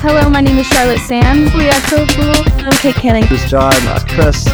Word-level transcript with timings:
Hello, 0.00 0.28
my 0.30 0.40
name 0.40 0.56
is 0.58 0.66
Charlotte 0.68 1.00
Sands. 1.04 1.52
We 1.54 1.68
are 1.68 1.82
so 1.92 2.04
cool. 2.16 2.36
I'm 2.64 2.72
Kate 2.80 2.96
Canning. 2.96 3.24
This 3.28 3.44
is 3.44 3.50
John, 3.50 3.72
that's 3.84 4.04
Chris. 4.08 4.44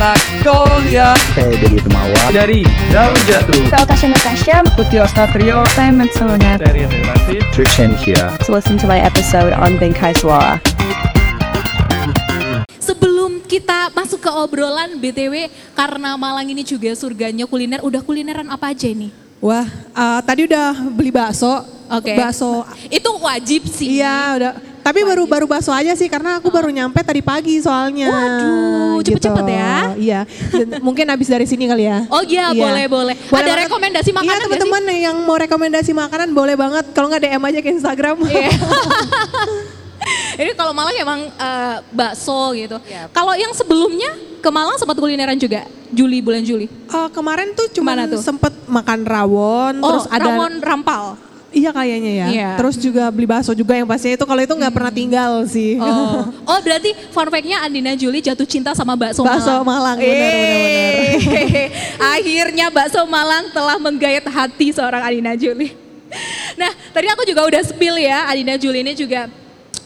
Nakolia 0.00 1.12
Saya 1.32 1.52
dari 1.54 1.78
Temawa. 1.78 2.22
dari 2.32 2.60
Daun 2.90 3.14
Jatuh 3.28 3.62
Saya 3.68 3.84
Tasha 3.84 4.06
Natasha. 4.10 4.56
Putih 4.74 5.00
Ostatrio 5.04 5.64
Saya 5.72 5.92
Matsunaga. 5.92 6.60
dari 6.60 6.84
Relasi 6.84 7.40
Trishan 7.52 7.92
here. 8.00 8.28
To 8.44 8.52
listen 8.52 8.76
to 8.80 8.86
my 8.88 9.00
episode 9.00 9.52
on 9.54 9.76
Bengkai 9.76 10.16
Suara. 10.16 10.58
Sebelum 12.80 13.44
kita 13.44 13.92
masuk 13.92 14.24
ke 14.24 14.30
obrolan 14.32 14.98
BTW 14.98 15.48
karena 15.72 16.16
Malang 16.16 16.48
ini 16.48 16.64
juga 16.64 16.92
surganya 16.96 17.44
kuliner, 17.44 17.80
udah 17.80 18.00
kulineran 18.00 18.48
apa 18.48 18.72
aja 18.72 18.88
ini? 18.88 19.12
Wah, 19.44 19.68
eh, 19.92 20.20
tadi 20.24 20.48
udah 20.48 20.72
beli 20.92 21.12
bakso. 21.12 21.73
Oke. 21.90 22.16
Bakso. 22.16 22.64
Itu 22.88 23.10
wajib 23.20 23.68
sih. 23.68 24.00
Iya, 24.00 24.16
udah. 24.40 24.52
Tapi 24.84 25.00
baru 25.00 25.24
baru 25.24 25.48
bakso 25.48 25.72
aja 25.72 25.96
sih 25.96 26.12
karena 26.12 26.36
aku 26.36 26.52
baru 26.52 26.68
nyampe 26.68 27.00
tadi 27.00 27.24
pagi 27.24 27.56
soalnya. 27.56 28.12
Waduh, 28.12 29.00
cepet-cepet 29.00 29.44
ya. 29.48 29.76
Iya. 29.96 30.20
Dan 30.52 30.68
mungkin 30.86 31.08
habis 31.08 31.32
dari 31.32 31.48
sini 31.48 31.64
kali 31.64 31.88
ya. 31.88 32.04
Oh 32.12 32.20
iya, 32.20 32.52
boleh, 32.52 32.84
boleh. 32.84 33.16
Ada 33.16 33.32
banget. 33.32 33.64
rekomendasi 33.64 34.10
makanan 34.12 34.36
Iya, 34.36 34.44
teman-teman 34.44 34.82
yang 34.92 35.16
mau 35.24 35.40
rekomendasi 35.40 35.90
makanan 35.96 36.36
boleh 36.36 36.52
banget. 36.52 36.84
Kalau 36.92 37.08
nggak 37.08 37.22
DM 37.24 37.44
aja 37.48 37.58
ke 37.64 37.68
Instagram. 37.72 38.16
Iya. 38.28 38.52
Ini 40.42 40.52
kalau 40.52 40.72
Malang 40.76 40.96
emang 41.00 41.20
eh, 41.32 41.76
bakso 41.92 42.52
gitu. 42.52 42.76
Iya. 42.84 43.08
Kalau 43.10 43.32
yang 43.32 43.52
sebelumnya 43.56 44.12
ke 44.44 44.48
Malang 44.52 44.76
sempat 44.76 45.00
kulineran 45.00 45.40
juga, 45.40 45.64
Juli 45.88 46.20
bulan 46.20 46.44
Juli. 46.44 46.68
Eh, 46.68 47.08
kemarin 47.14 47.56
tuh 47.56 47.72
cuma 47.72 47.96
tuh? 48.04 48.20
sempet 48.20 48.52
makan 48.68 49.00
rawon, 49.08 49.74
Oh, 49.80 49.96
terus 49.96 50.06
ada 50.12 50.28
rawon 50.28 50.60
rampal. 50.60 51.16
Iya 51.54 51.70
kayaknya 51.70 52.12
ya. 52.12 52.26
Iya. 52.34 52.50
Terus 52.58 52.74
juga 52.82 53.06
beli 53.14 53.30
bakso 53.30 53.54
juga 53.54 53.78
yang 53.78 53.86
pastinya 53.86 54.18
itu 54.18 54.26
kalau 54.26 54.42
itu 54.42 54.54
nggak 54.58 54.74
pernah 54.74 54.90
tinggal 54.90 55.32
sih. 55.46 55.78
Oh, 55.78 56.26
oh 56.50 56.58
berarti 56.58 56.90
fun 57.14 57.30
fact-nya 57.30 57.62
Andina 57.62 57.94
Juli 57.94 58.18
jatuh 58.18 58.42
cinta 58.42 58.74
sama 58.74 58.98
bakso, 58.98 59.22
Bakso 59.22 59.62
Malang. 59.62 59.94
Malang, 59.94 59.96
benar, 60.02 60.10
benar, 60.10 60.34
Yeay. 60.34 61.64
Akhirnya 62.18 62.66
bakso 62.74 63.06
Malang 63.06 63.54
telah 63.54 63.78
menggayat 63.78 64.26
hati 64.26 64.74
seorang 64.74 65.06
Andina 65.06 65.38
Juli. 65.38 65.70
Nah, 66.58 66.70
tadi 66.90 67.06
aku 67.10 67.22
juga 67.22 67.46
udah 67.46 67.62
spill 67.62 68.02
ya, 68.02 68.26
Andina 68.26 68.58
Juli 68.58 68.82
ini 68.82 68.98
juga 68.98 69.30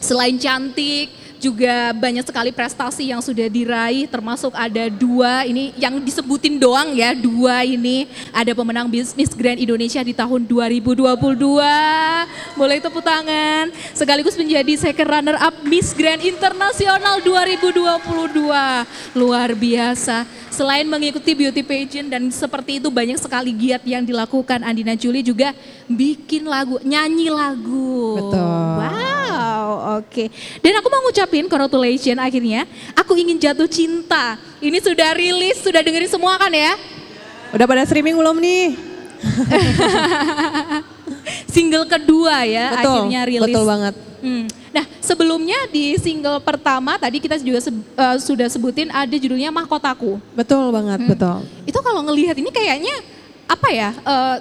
selain 0.01 0.37
cantik, 0.41 1.18
juga 1.39 1.95
banyak 1.95 2.27
sekali 2.27 2.51
prestasi 2.51 3.09
yang 3.09 3.23
sudah 3.23 3.47
diraih, 3.47 4.05
termasuk 4.11 4.51
ada 4.51 4.91
dua 4.91 5.47
ini 5.47 5.71
yang 5.79 5.97
disebutin 6.03 6.59
doang 6.59 6.91
ya, 6.93 7.15
dua 7.15 7.63
ini 7.63 8.11
ada 8.35 8.51
pemenang 8.51 8.91
Miss 8.91 9.31
Grand 9.33 9.55
Indonesia 9.55 10.03
di 10.03 10.11
tahun 10.11 10.43
2022. 10.43 10.99
Boleh 12.59 12.77
tepuk 12.83 12.99
tangan. 12.99 13.71
Sekaligus 13.95 14.35
menjadi 14.35 14.75
second 14.75 15.09
runner 15.09 15.37
up 15.39 15.55
Miss 15.63 15.95
Grand 15.95 16.19
Internasional 16.19 17.23
2022. 17.23 19.15
Luar 19.15 19.49
biasa. 19.55 20.27
Selain 20.51 20.83
mengikuti 20.83 21.31
beauty 21.31 21.63
pageant 21.63 22.11
dan 22.11 22.27
seperti 22.35 22.83
itu 22.83 22.91
banyak 22.91 23.15
sekali 23.15 23.55
giat 23.55 23.79
yang 23.87 24.03
dilakukan 24.03 24.59
Andina 24.59 24.91
Juli 24.91 25.23
juga 25.23 25.55
bikin 25.87 26.43
lagu, 26.43 26.83
nyanyi 26.83 27.31
lagu. 27.31 28.19
Betul. 28.19 28.48
Oke. 29.99 30.27
Dan 30.59 30.71
aku 30.73 30.87
mau 30.87 30.99
ngucapin 31.03 31.45
congratulations 31.45 32.17
akhirnya. 32.17 32.63
Aku 32.93 33.13
ingin 33.13 33.35
jatuh 33.37 33.65
cinta. 33.65 34.35
Ini 34.57 34.77
sudah 34.79 35.11
rilis, 35.11 35.59
sudah 35.59 35.79
dengerin 35.79 36.07
semua 36.07 36.35
kan 36.35 36.49
ya? 36.49 36.73
Udah 37.49 37.65
pada 37.65 37.81
streaming 37.83 38.13
belum 38.13 38.37
nih? 38.37 38.63
Single 41.49 41.85
kedua 41.85 42.45
ya 42.45 42.71
Betul, 42.71 43.03
akhirnya 43.03 43.19
rilis. 43.25 43.43
betul 43.45 43.63
banget. 43.65 43.93
Hmm. 44.19 44.43
Nah 44.69 44.83
sebelumnya 44.99 45.55
di 45.67 45.95
single 45.95 46.37
pertama 46.39 46.95
tadi 46.95 47.17
kita 47.17 47.35
juga 47.37 47.59
se- 47.59 47.71
eh, 47.73 48.15
sudah 48.19 48.45
sebutin 48.45 48.87
ada 48.89 49.11
judulnya 49.11 49.49
Mahkotaku. 49.49 50.17
Betul 50.33 50.69
banget, 50.69 50.99
Hmm. 50.99 51.09
betul. 51.09 51.37
Itu 51.65 51.79
kalau 51.79 52.03
ngelihat 52.03 52.35
ini 52.35 52.49
kayaknya 52.49 52.93
apa 53.45 53.67
ya 53.69 53.89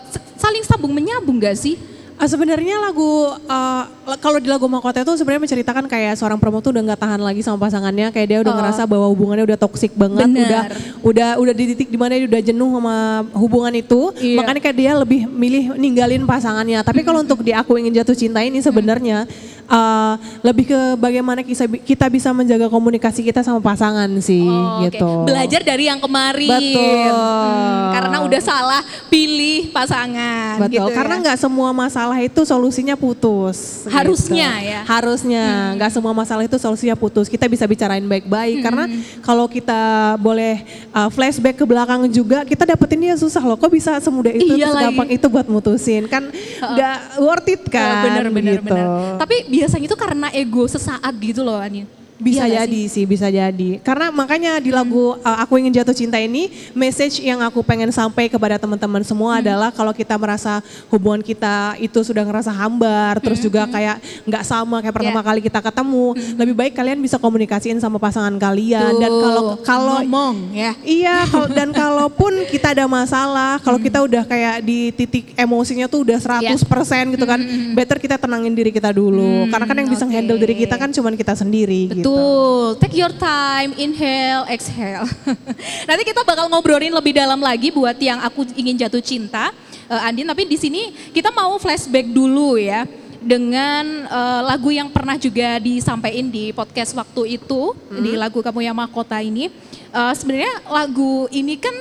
s- 0.04 0.20
saling 0.36 0.62
sambung 0.62 0.90
menyambung 0.90 1.38
gak 1.38 1.56
sih? 1.56 1.74
Ah, 2.14 2.26
sebenarnya 2.26 2.82
lagu 2.82 3.30
uh, 3.30 3.82
kalau 4.16 4.40
di 4.40 4.48
lagu 4.48 4.64
Mahkota 4.64 5.04
itu 5.04 5.12
sebenarnya 5.12 5.44
menceritakan 5.44 5.84
kayak 5.84 6.16
seorang 6.16 6.40
perempuan 6.40 6.64
tuh 6.64 6.72
udah 6.72 6.82
nggak 6.88 7.00
tahan 7.00 7.20
lagi 7.20 7.44
sama 7.44 7.60
pasangannya, 7.60 8.08
kayak 8.08 8.26
dia 8.26 8.38
udah 8.40 8.48
Oh. 8.48 8.56
ngerasa 8.56 8.82
bahwa 8.88 9.06
hubungannya 9.12 9.44
udah 9.44 9.58
toksik 9.60 9.92
banget, 9.92 10.24
Bener. 10.24 10.46
udah 10.48 10.62
udah 11.04 11.28
udah 11.36 11.52
di 11.52 11.64
titik 11.74 11.92
di 11.92 11.98
mana 12.00 12.16
dia 12.16 12.24
udah 12.24 12.40
jenuh 12.40 12.70
sama 12.72 12.96
hubungan 13.36 13.74
itu, 13.74 14.00
Iya. 14.16 14.40
makanya 14.40 14.60
kayak 14.64 14.76
dia 14.78 14.92
lebih 14.96 15.20
milih 15.26 15.76
ninggalin 15.76 16.24
pasangannya. 16.24 16.80
Tapi 16.80 17.04
kalau 17.04 17.20
untuk 17.20 17.44
di 17.44 17.52
aku 17.52 17.76
ingin 17.76 17.92
jatuh 17.92 18.16
cinta 18.16 18.40
ini 18.40 18.64
sebenarnya 18.64 19.28
uh, 19.66 20.14
lebih 20.40 20.70
ke 20.70 20.80
bagaimana 20.96 21.44
kita 21.84 22.06
bisa 22.08 22.32
menjaga 22.32 22.72
komunikasi 22.72 23.20
kita 23.20 23.44
sama 23.44 23.60
pasangan 23.60 24.08
sih, 24.22 24.46
Oh, 24.46 24.80
gitu. 24.86 25.26
Belajar 25.26 25.60
dari 25.60 25.90
yang 25.90 25.98
kemarin. 25.98 26.48
Betul. 26.48 27.10
Hmm, 27.12 27.92
karena 27.92 28.16
udah 28.22 28.40
salah 28.40 28.80
pilih 29.08 29.68
pasangan. 29.70 30.62
Betul, 30.62 30.72
gitu 30.78 30.90
karena 30.94 31.14
ya. 31.18 31.22
nggak 31.28 31.38
semua 31.38 31.70
masalah 31.72 32.18
itu 32.18 32.40
solusinya 32.42 32.94
putus. 32.94 33.84
Harusnya 33.98 34.50
gitu. 34.58 34.70
ya. 34.70 34.80
Harusnya, 34.86 35.44
nggak 35.74 35.90
semua 35.92 36.12
masalah 36.14 36.42
itu 36.46 36.56
solusinya 36.56 36.94
putus. 36.94 37.26
Kita 37.26 37.50
bisa 37.50 37.66
bicarain 37.66 38.04
baik-baik, 38.04 38.62
karena 38.62 38.84
kalau 39.20 39.50
kita 39.50 40.14
boleh 40.22 40.62
uh, 40.94 41.10
flashback 41.10 41.58
ke 41.58 41.64
belakang 41.66 42.06
juga, 42.08 42.46
kita 42.46 42.62
dapetin 42.62 43.00
dia 43.10 43.16
susah 43.18 43.42
loh. 43.42 43.58
Kok 43.58 43.70
bisa 43.72 43.98
semudah 43.98 44.32
itu, 44.32 44.54
Iya 44.54 44.70
segampang 44.70 45.08
lagi. 45.10 45.18
itu 45.18 45.26
buat 45.26 45.46
mutusin? 45.50 46.06
Kan 46.06 46.30
nggak 46.62 46.98
worth 47.18 47.48
it 47.50 47.62
kan? 47.66 48.06
bener 48.06 48.26
bener 48.30 48.58
gitu. 48.62 48.70
bener. 48.70 48.86
Tapi 49.18 49.36
biasanya 49.50 49.84
itu 49.90 49.96
karena 49.98 50.28
ego 50.30 50.64
sesaat 50.64 51.12
gitu 51.18 51.42
loh 51.42 51.58
Anin. 51.58 51.97
Bisa 52.18 52.44
Iya 52.44 52.50
nggak 52.50 52.58
jadi 52.66 52.82
sih, 52.90 53.04
bisa 53.06 53.26
jadi. 53.30 53.78
Karena 53.78 54.10
makanya 54.10 54.58
di 54.58 54.74
lagu 54.74 55.14
Hmm. 55.14 55.22
uh, 55.22 55.38
Aku 55.40 55.54
Ingin 55.54 55.70
Jatuh 55.72 55.94
Cinta 55.94 56.18
ini, 56.18 56.50
message 56.72 57.22
yang 57.22 57.38
aku 57.40 57.62
pengen 57.62 57.88
sampai 57.88 58.26
kepada 58.26 58.58
teman-teman 58.58 59.00
semua 59.00 59.38
Hmm. 59.38 59.40
adalah 59.40 59.70
kalau 59.70 59.94
kita 59.94 60.18
merasa 60.18 60.58
hubungan 60.88 61.22
kita 61.22 61.78
itu 61.78 61.94
sudah 62.02 62.26
ngerasa 62.26 62.50
hambar, 62.50 63.22
terus 63.22 63.38
juga 63.38 63.64
kayak 63.64 63.96
nggak 64.26 64.42
sama 64.42 64.82
kayak 64.82 64.92
pertama 64.92 65.10
Hmm. 65.10 65.18
Yeah. 65.18 65.28
kali 65.30 65.40
kita 65.40 65.60
ketemu, 65.62 66.04
lebih 66.34 66.54
baik 66.56 66.72
kalian 66.74 66.98
bisa 66.98 67.16
komunikasiin 67.16 67.78
sama 67.78 67.96
pasangan 67.96 68.34
kalian. 68.34 68.98
Dan 68.98 69.12
kalau 69.14 69.42
Tuh, 69.54 69.62
kalau 69.62 69.96
ngomong 70.02 70.50
ya. 70.50 70.72
Iya, 70.82 71.22
kalau 71.24 71.46
dan 71.54 71.70
kalaupun 71.70 72.32
kita 72.50 72.74
ada 72.74 72.84
masalah, 72.84 73.62
kalau 73.62 73.78
kita 73.78 74.02
udah 74.02 74.24
kayak 74.24 74.58
di 74.60 74.90
titik 74.90 75.34
emosinya 75.34 75.86
tuh 75.86 76.02
udah 76.02 76.18
100% 76.18 76.66
gitu 77.14 77.22
kan, 77.22 77.38
better 77.72 77.96
kita 77.96 78.18
tenangin 78.18 78.52
diri 78.52 78.74
kita 78.74 78.90
dulu. 78.90 79.46
Karena 79.46 79.64
kan 79.64 79.76
yang 79.76 79.86
bisa 79.86 80.02
oke. 80.02 80.10
handle 80.10 80.34
diri 80.36 80.58
kita 80.58 80.74
kan 80.74 80.90
cuman 80.90 81.14
kita 81.14 81.32
sendiri 81.32 81.94
gitu. 81.94 82.07
Betul, 82.08 82.66
take 82.80 82.96
your 82.96 83.12
time, 83.12 83.70
inhale, 83.76 84.44
exhale. 84.48 85.04
Nanti 85.88 86.02
kita 86.04 86.24
bakal 86.24 86.48
ngobrolin 86.48 86.92
lebih 86.92 87.16
dalam 87.16 87.40
lagi 87.40 87.68
buat 87.68 87.96
yang 88.00 88.20
aku 88.20 88.44
ingin 88.56 88.76
jatuh 88.76 89.02
cinta, 89.02 89.52
eh, 89.88 90.06
Andin. 90.06 90.24
Tapi 90.24 90.48
di 90.48 90.56
sini 90.56 90.92
kita 91.12 91.28
mau 91.32 91.56
flashback 91.60 92.08
dulu 92.08 92.56
ya 92.56 92.88
dengan 93.18 94.08
eh, 94.08 94.40
lagu 94.46 94.70
yang 94.72 94.88
pernah 94.88 95.20
juga 95.20 95.58
disampaikan 95.60 96.26
di 96.28 96.50
podcast 96.52 96.96
waktu 96.96 97.36
itu 97.36 97.74
di 97.98 98.16
lagu 98.16 98.40
kamu 98.40 98.64
yang 98.64 98.76
mahkota 98.76 99.20
ini. 99.20 99.52
Eh, 99.92 100.12
Sebenarnya 100.16 100.52
lagu 100.68 101.28
ini 101.28 101.56
kan 101.56 101.74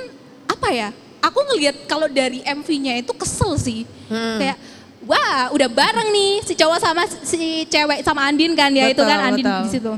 apa 0.48 0.68
ya? 0.72 0.88
Aku 1.18 1.42
ngelihat 1.52 1.84
kalau 1.90 2.06
dari 2.06 2.40
MV-nya 2.46 3.02
itu 3.02 3.10
kesel 3.10 3.58
sih, 3.58 3.82
kayak 4.08 4.54
wah 5.02 5.50
udah 5.50 5.66
bareng 5.66 6.08
nih 6.14 6.32
si 6.46 6.52
cowok 6.54 6.78
sama 6.78 7.02
si 7.26 7.66
cewek 7.66 8.06
sama 8.06 8.28
Andin 8.28 8.54
kan 8.54 8.70
ya 8.70 8.86
itu 8.92 9.02
Betul, 9.02 9.10
kan 9.10 9.18
Andin 9.26 9.44
betul. 9.44 9.62
di 9.64 9.68
situ 9.72 9.92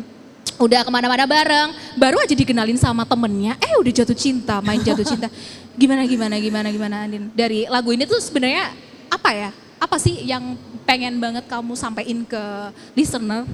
udah 0.61 0.85
ke 0.85 0.91
mana-mana 0.93 1.25
bareng, 1.25 1.73
baru 1.97 2.21
aja 2.21 2.37
dikenalin 2.37 2.77
sama 2.77 3.09
temennya, 3.09 3.57
eh 3.65 3.73
udah 3.81 3.93
jatuh 3.93 4.17
cinta, 4.17 4.61
main 4.61 4.81
jatuh 4.81 5.05
cinta. 5.05 5.33
Gimana 5.81 6.05
gimana 6.05 6.37
gimana 6.37 6.69
gimana 6.69 6.97
Andin? 7.09 7.33
Dari 7.33 7.65
lagu 7.65 7.89
ini 7.97 8.05
tuh 8.05 8.21
sebenarnya 8.21 8.69
apa 9.09 9.33
ya? 9.33 9.51
Apa 9.81 9.97
sih 9.97 10.29
yang 10.29 10.61
pengen 10.85 11.17
banget 11.17 11.49
kamu 11.49 11.73
sampaikan 11.73 12.21
ke 12.29 12.43
listener? 12.93 13.49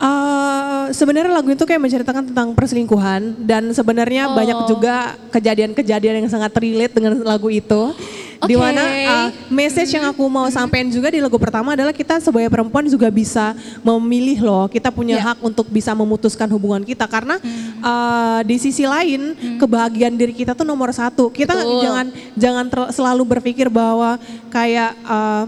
Eh, 0.00 0.84
sebenarnya 0.96 1.28
lagu 1.28 1.52
itu 1.52 1.60
kayak 1.60 1.76
menceritakan 1.76 2.32
tentang 2.32 2.56
perselingkuhan 2.56 3.36
dan 3.44 3.68
sebenarnya 3.68 4.32
Oh. 4.32 4.34
banyak 4.34 4.58
juga 4.64 5.12
kejadian-kejadian 5.28 6.24
yang 6.24 6.30
sangat 6.32 6.56
relate 6.56 6.96
dengan 6.96 7.20
lagu 7.20 7.52
itu. 7.52 7.92
Di 8.40 8.56
Oke. 8.56 8.62
mana 8.62 8.82
eh, 8.82 9.28
message 9.48 9.92
yang 9.92 10.08
aku 10.08 10.24
mau 10.24 10.48
sampaikan 10.48 10.88
juga 10.88 11.12
di 11.12 11.20
lagu 11.20 11.36
pertama 11.36 11.76
adalah 11.76 11.92
kita 11.92 12.16
sebagai 12.18 12.48
perempuan 12.48 12.88
juga 12.88 13.06
bisa 13.06 13.52
memilih 13.80 14.40
loh. 14.40 14.64
Kita 14.64 14.88
punya 14.88 15.20
Ya. 15.20 15.24
hak 15.32 15.44
untuk 15.44 15.68
bisa 15.68 15.92
memutuskan 15.92 16.48
hubungan 16.48 16.80
kita 16.80 17.04
karena 17.04 17.36
eh, 17.78 18.40
di 18.42 18.56
sisi 18.56 18.84
lain 18.84 19.36
kebahagiaan 19.56 20.16
diri 20.16 20.32
kita 20.32 20.56
tuh 20.56 20.64
nomor 20.64 20.88
satu. 20.90 21.28
Kita 21.28 21.52
Betul. 21.52 21.84
jangan 21.84 22.06
jangan 22.32 22.64
ter- 22.66 22.90
selalu 22.90 23.22
berpikir 23.28 23.68
bahwa 23.68 24.16
kayak 24.48 24.96
eh, 24.96 25.44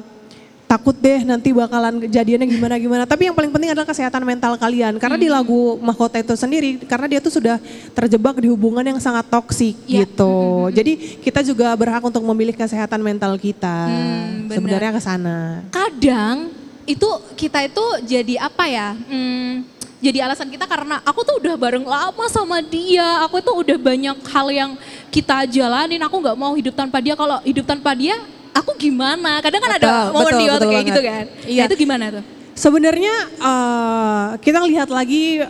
takut 0.72 0.96
deh 0.96 1.20
nanti 1.20 1.52
bakalan 1.52 2.00
kejadiannya 2.00 2.48
gimana 2.48 2.80
gimana. 2.80 3.04
Tapi 3.04 3.28
yang 3.28 3.36
paling 3.36 3.52
penting 3.52 3.76
adalah 3.76 3.84
kesehatan 3.84 4.24
mental 4.24 4.56
kalian. 4.56 4.96
Karena 4.96 5.20
di 5.20 5.28
lagu 5.28 5.76
Mahkota 5.84 6.16
itu 6.16 6.32
sendiri, 6.32 6.80
karena 6.88 7.04
dia 7.12 7.20
tuh 7.20 7.28
sudah 7.28 7.60
terjebak 7.92 8.40
di 8.40 8.48
hubungan 8.48 8.80
yang 8.80 8.96
sangat 8.96 9.28
toksik 9.28 9.76
Ya. 9.84 10.08
gitu. 10.08 10.72
Jadi 10.72 11.20
kita 11.20 11.44
juga 11.44 11.76
berhak 11.76 12.00
untuk 12.00 12.24
memilih 12.24 12.56
kesehatan 12.56 13.04
mental 13.04 13.36
kita. 13.36 13.92
Hmm, 13.92 14.48
benar. 14.48 14.56
Sebenarnya 14.56 14.90
ke 14.96 15.00
sana. 15.04 15.36
Kadang 15.68 16.48
itu 16.88 17.08
kita 17.36 17.68
itu 17.68 17.84
jadi 18.08 18.48
apa 18.48 18.64
ya? 18.64 18.96
Hmm, 18.96 19.68
jadi 20.00 20.24
alasan 20.24 20.48
kita 20.48 20.64
karena 20.64 21.04
aku 21.04 21.20
tuh 21.20 21.36
udah 21.36 21.54
bareng 21.60 21.84
lama 21.84 22.24
sama 22.32 22.64
dia, 22.64 23.20
aku 23.28 23.44
tuh 23.44 23.60
udah 23.60 23.76
banyak 23.76 24.16
hal 24.24 24.46
yang 24.48 24.70
kita 25.12 25.44
jalanin, 25.52 26.00
aku 26.00 26.16
nggak 26.16 26.38
mau 26.40 26.56
hidup 26.56 26.72
tanpa 26.72 26.98
dia. 27.04 27.12
Kalau 27.12 27.44
hidup 27.44 27.68
tanpa 27.68 27.92
dia, 27.92 28.16
aku 28.52 28.70
gimana? 28.76 29.40
Kadang 29.40 29.60
kan 29.64 29.72
ada 29.80 29.88
momen 30.12 30.32
betul, 30.32 30.40
di 30.40 30.46
betul 30.48 30.68
kayak 30.70 30.84
gitu 30.86 31.00
banget. 31.00 31.10
kan. 31.10 31.24
Iya. 31.48 31.62
Nah, 31.62 31.66
itu 31.68 31.76
gimana 31.80 32.04
tuh? 32.12 32.24
Sebenarnya 32.52 33.14
eh, 33.40 34.26
kita 34.44 34.60
lihat 34.68 34.88
lagi 34.92 35.40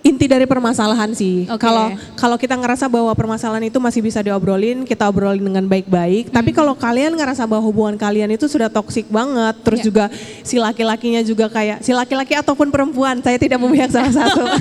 inti 0.00 0.24
dari 0.24 0.46
permasalahan 0.46 1.10
sih. 1.12 1.44
Kalau 1.58 1.90
kalau 2.14 2.36
kita 2.36 2.54
ngerasa 2.54 2.86
bahwa 2.86 3.10
permasalahan 3.12 3.66
itu 3.66 3.76
masih 3.76 4.00
bisa 4.00 4.18
diobrolin, 4.18 4.82
kita 4.82 5.04
obrolin 5.04 5.42
dengan 5.42 5.64
baik-baik. 5.64 6.30
Tapi 6.30 6.50
kalau 6.50 6.72
kalian 6.72 7.12
ngerasa 7.12 7.44
bahwa 7.44 7.62
hubungan 7.62 7.94
kalian 7.94 8.30
itu 8.30 8.46
sudah 8.46 8.70
toksik 8.70 9.06
banget, 9.08 9.54
terus 9.62 9.80
Ya. 9.80 9.86
juga 9.90 10.04
si 10.42 10.56
laki-lakinya 10.56 11.20
juga 11.20 11.46
kayak 11.46 11.82
si 11.82 11.90
laki-laki 11.90 12.34
ataupun 12.34 12.70
perempuan, 12.70 13.18
saya 13.20 13.36
tidak 13.36 13.58
memihak 13.58 13.90
salah 13.90 14.12
satu. 14.14 14.42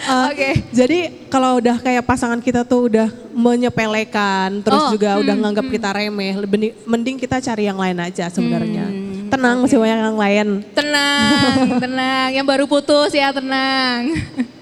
Eh, 0.00 0.24
Oke. 0.32 0.50
Jadi 0.72 0.98
kalau 1.28 1.60
udah 1.60 1.78
kayak 1.78 2.02
pasangan 2.02 2.40
kita 2.40 2.64
tuh 2.64 2.90
udah 2.90 3.06
menyepelekan, 3.30 4.58
terus 4.58 4.80
Oh, 4.80 4.90
juga 4.90 5.20
udah 5.20 5.34
nganggap 5.36 5.66
kita 5.68 5.88
remeh, 5.92 6.34
lebih- 6.34 6.74
mending 6.82 7.14
kita 7.14 7.38
cari 7.38 7.68
yang 7.68 7.78
lain 7.78 8.00
aja 8.00 8.26
sebenarnya. 8.26 8.90
Tenang, 9.30 9.56
masih 9.62 9.78
banyak 9.78 9.98
yang 10.10 10.18
lain. 10.18 10.48
Tenang, 10.74 11.78
tenang. 11.78 12.28
Yang 12.34 12.46
baru 12.50 12.64
putus 12.66 13.14
ya 13.14 13.30
tenang. 13.30 14.10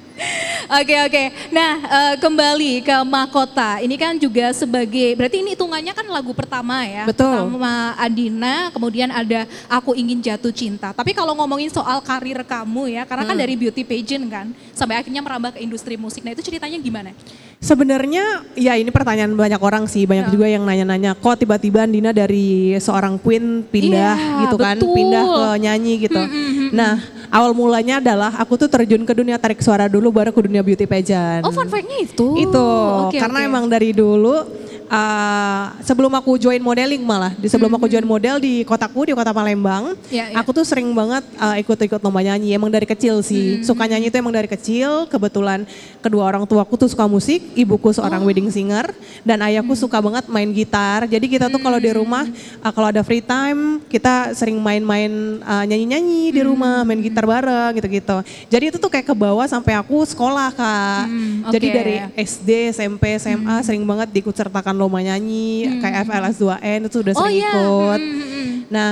Oke 0.69 0.95
oke. 1.01 1.23
Nah 1.49 1.73
eh, 1.81 2.15
kembali 2.21 2.85
ke 2.85 2.97
mahkota. 3.03 3.81
Ini 3.81 3.95
kan 3.97 4.13
juga 4.15 4.53
sebagai 4.53 5.17
berarti 5.17 5.41
ini 5.41 5.57
hitungannya 5.57 5.97
kan 5.97 6.05
lagu 6.05 6.37
pertama 6.37 6.85
ya. 6.85 7.09
Betul. 7.09 7.49
Pertama 7.49 7.97
Adina, 7.97 8.69
kemudian 8.69 9.09
ada 9.09 9.49
Aku 9.71 9.97
Ingin 9.97 10.21
Jatuh 10.21 10.53
Cinta. 10.53 10.93
Tapi 10.93 11.17
kalau 11.17 11.33
ngomongin 11.33 11.71
soal 11.71 12.03
karir 12.03 12.45
kamu 12.45 12.93
ya, 12.93 13.03
karena 13.09 13.25
kan 13.25 13.37
Hmm. 13.39 13.43
dari 13.47 13.55
beauty 13.55 13.83
pageant 13.83 14.27
kan, 14.27 14.47
sampai 14.75 14.99
akhirnya 14.99 15.23
merambah 15.23 15.57
ke 15.57 15.63
industri 15.63 15.95
musik. 15.95 16.21
Nah 16.21 16.35
itu 16.35 16.43
ceritanya 16.43 16.77
gimana? 16.77 17.15
Sebenarnya 17.59 18.23
ya 18.55 18.75
ini 18.75 18.91
pertanyaan 18.91 19.35
banyak 19.35 19.59
orang 19.59 19.87
sih, 19.87 20.07
banyak 20.07 20.31
Ya. 20.31 20.33
juga 20.33 20.47
yang 20.47 20.63
nanya-nanya 20.63 21.15
kok 21.15 21.39
tiba-tiba 21.39 21.87
Dina 21.87 22.11
dari 22.11 22.75
seorang 22.79 23.19
queen 23.19 23.63
pindah 23.65 24.15
Iya, 24.15 24.41
gitu 24.47 24.57
kan, 24.57 24.77
betul. 24.79 24.95
pindah 24.95 25.25
ke 25.25 25.45
nyanyi 25.59 25.95
gitu. 25.99 26.23
Nah, 26.71 27.03
awal 27.29 27.53
mulanya 27.57 28.01
adalah 28.01 28.33
aku 28.37 28.57
tuh 28.61 28.69
terjun 28.69 29.05
ke 29.05 29.13
dunia 29.13 29.37
tarik 29.41 29.61
suara 29.61 29.89
dulu 29.89 30.13
baru 30.13 30.31
ke 30.33 30.41
dunia 30.45 30.61
beauty 30.65 30.85
pageant. 30.85 31.45
Oh 31.45 31.53
fun 31.53 31.69
fact-nya 31.69 32.05
itu. 32.05 32.29
Itu 32.41 32.67
Oke, 33.09 33.21
karena 33.21 33.45
oke. 33.45 33.49
emang 33.49 33.65
dari 33.69 33.93
dulu 33.93 34.68
uh, 34.89 35.65
sebelum 35.81 36.11
aku 36.11 36.37
join 36.37 36.59
modeling 36.59 37.01
malah, 37.01 37.33
di 37.33 37.47
sebelum 37.47 37.71
aku 37.71 37.87
join 37.87 38.05
model 38.05 38.37
di 38.37 38.65
kotaku 38.65 39.09
di 39.09 39.13
kota 39.13 39.31
Palembang. 39.31 39.95
Ya, 40.09 40.33
ya. 40.33 40.37
aku 40.41 40.51
tuh 40.51 40.65
sering 40.65 40.89
banget 40.91 41.23
uh, 41.37 41.57
ikut-ikut 41.57 42.01
lomba 42.01 42.21
nyanyi. 42.21 42.53
Emang 42.53 42.69
dari 42.69 42.85
kecil 42.85 43.21
sih, 43.21 43.61
Mm-hmm. 43.61 43.65
suka 43.65 43.85
nyanyi 43.85 44.07
itu 44.09 44.17
emang 44.17 44.33
dari 44.33 44.49
kecil. 44.49 45.07
Kebetulan 45.07 45.65
kedua 46.01 46.27
orang 46.27 46.45
tuaku 46.45 46.75
tuh 46.77 46.89
suka 46.89 47.07
musik, 47.07 47.41
ibuku 47.55 47.91
seorang 47.91 48.21
Oh. 48.21 48.27
wedding 48.27 48.49
singer 48.49 48.91
dan 49.23 49.39
ayahku 49.41 49.69
Mm-hmm. 49.69 49.83
suka 49.85 49.99
banget 50.01 50.25
main 50.27 50.51
gitar. 50.51 51.07
Jadi 51.07 51.27
kita 51.29 51.47
tuh 51.47 51.59
kalau 51.59 51.79
di 51.79 51.89
rumah 51.89 52.27
uh, 52.61 52.73
kalau 52.73 52.89
ada 52.89 53.01
free 53.01 53.23
time 53.23 53.81
kita 53.87 54.35
sering 54.35 54.59
main-main 54.59 55.09
uh, 55.41 55.65
nyanyi-nyanyi 55.65 56.33
di 56.33 56.43
rumah, 56.43 56.81
Mm-hmm. 56.83 56.87
main 56.89 57.01
gitar 57.01 57.25
bareng 57.25 57.73
gitu-gitu. 57.77 58.17
Jadi 58.49 58.65
itu 58.67 58.77
tuh 58.77 58.89
kayak 58.89 59.05
ke 59.05 59.15
bawah 59.15 59.45
sampai 59.45 59.75
aku 59.75 60.03
sekolah 60.05 60.51
kak. 60.51 61.05
Hmm, 61.07 61.49
Jadi 61.51 61.67
oke. 61.67 61.73
Hmm. 61.73 61.79
dari 61.79 61.95
SD, 62.19 62.51
SMP, 62.71 63.05
SMA 63.17 63.57
sering 63.63 63.83
banget 63.83 64.09
diikut 64.11 64.33
sertakan 64.33 64.78
lomba 64.79 65.03
nyanyi, 65.03 65.83
kayak 65.83 66.07
FLS 66.07 66.37
2N 66.39 66.81
itu 66.87 66.97
udah 67.03 67.13
Oh 67.19 67.27
sering 67.27 67.43
iya. 67.43 67.51
ikut. 67.51 68.01
Hmm, 68.01 68.15
hmm, 68.15 68.29
hmm. 68.31 68.55
Nah, 68.71 68.91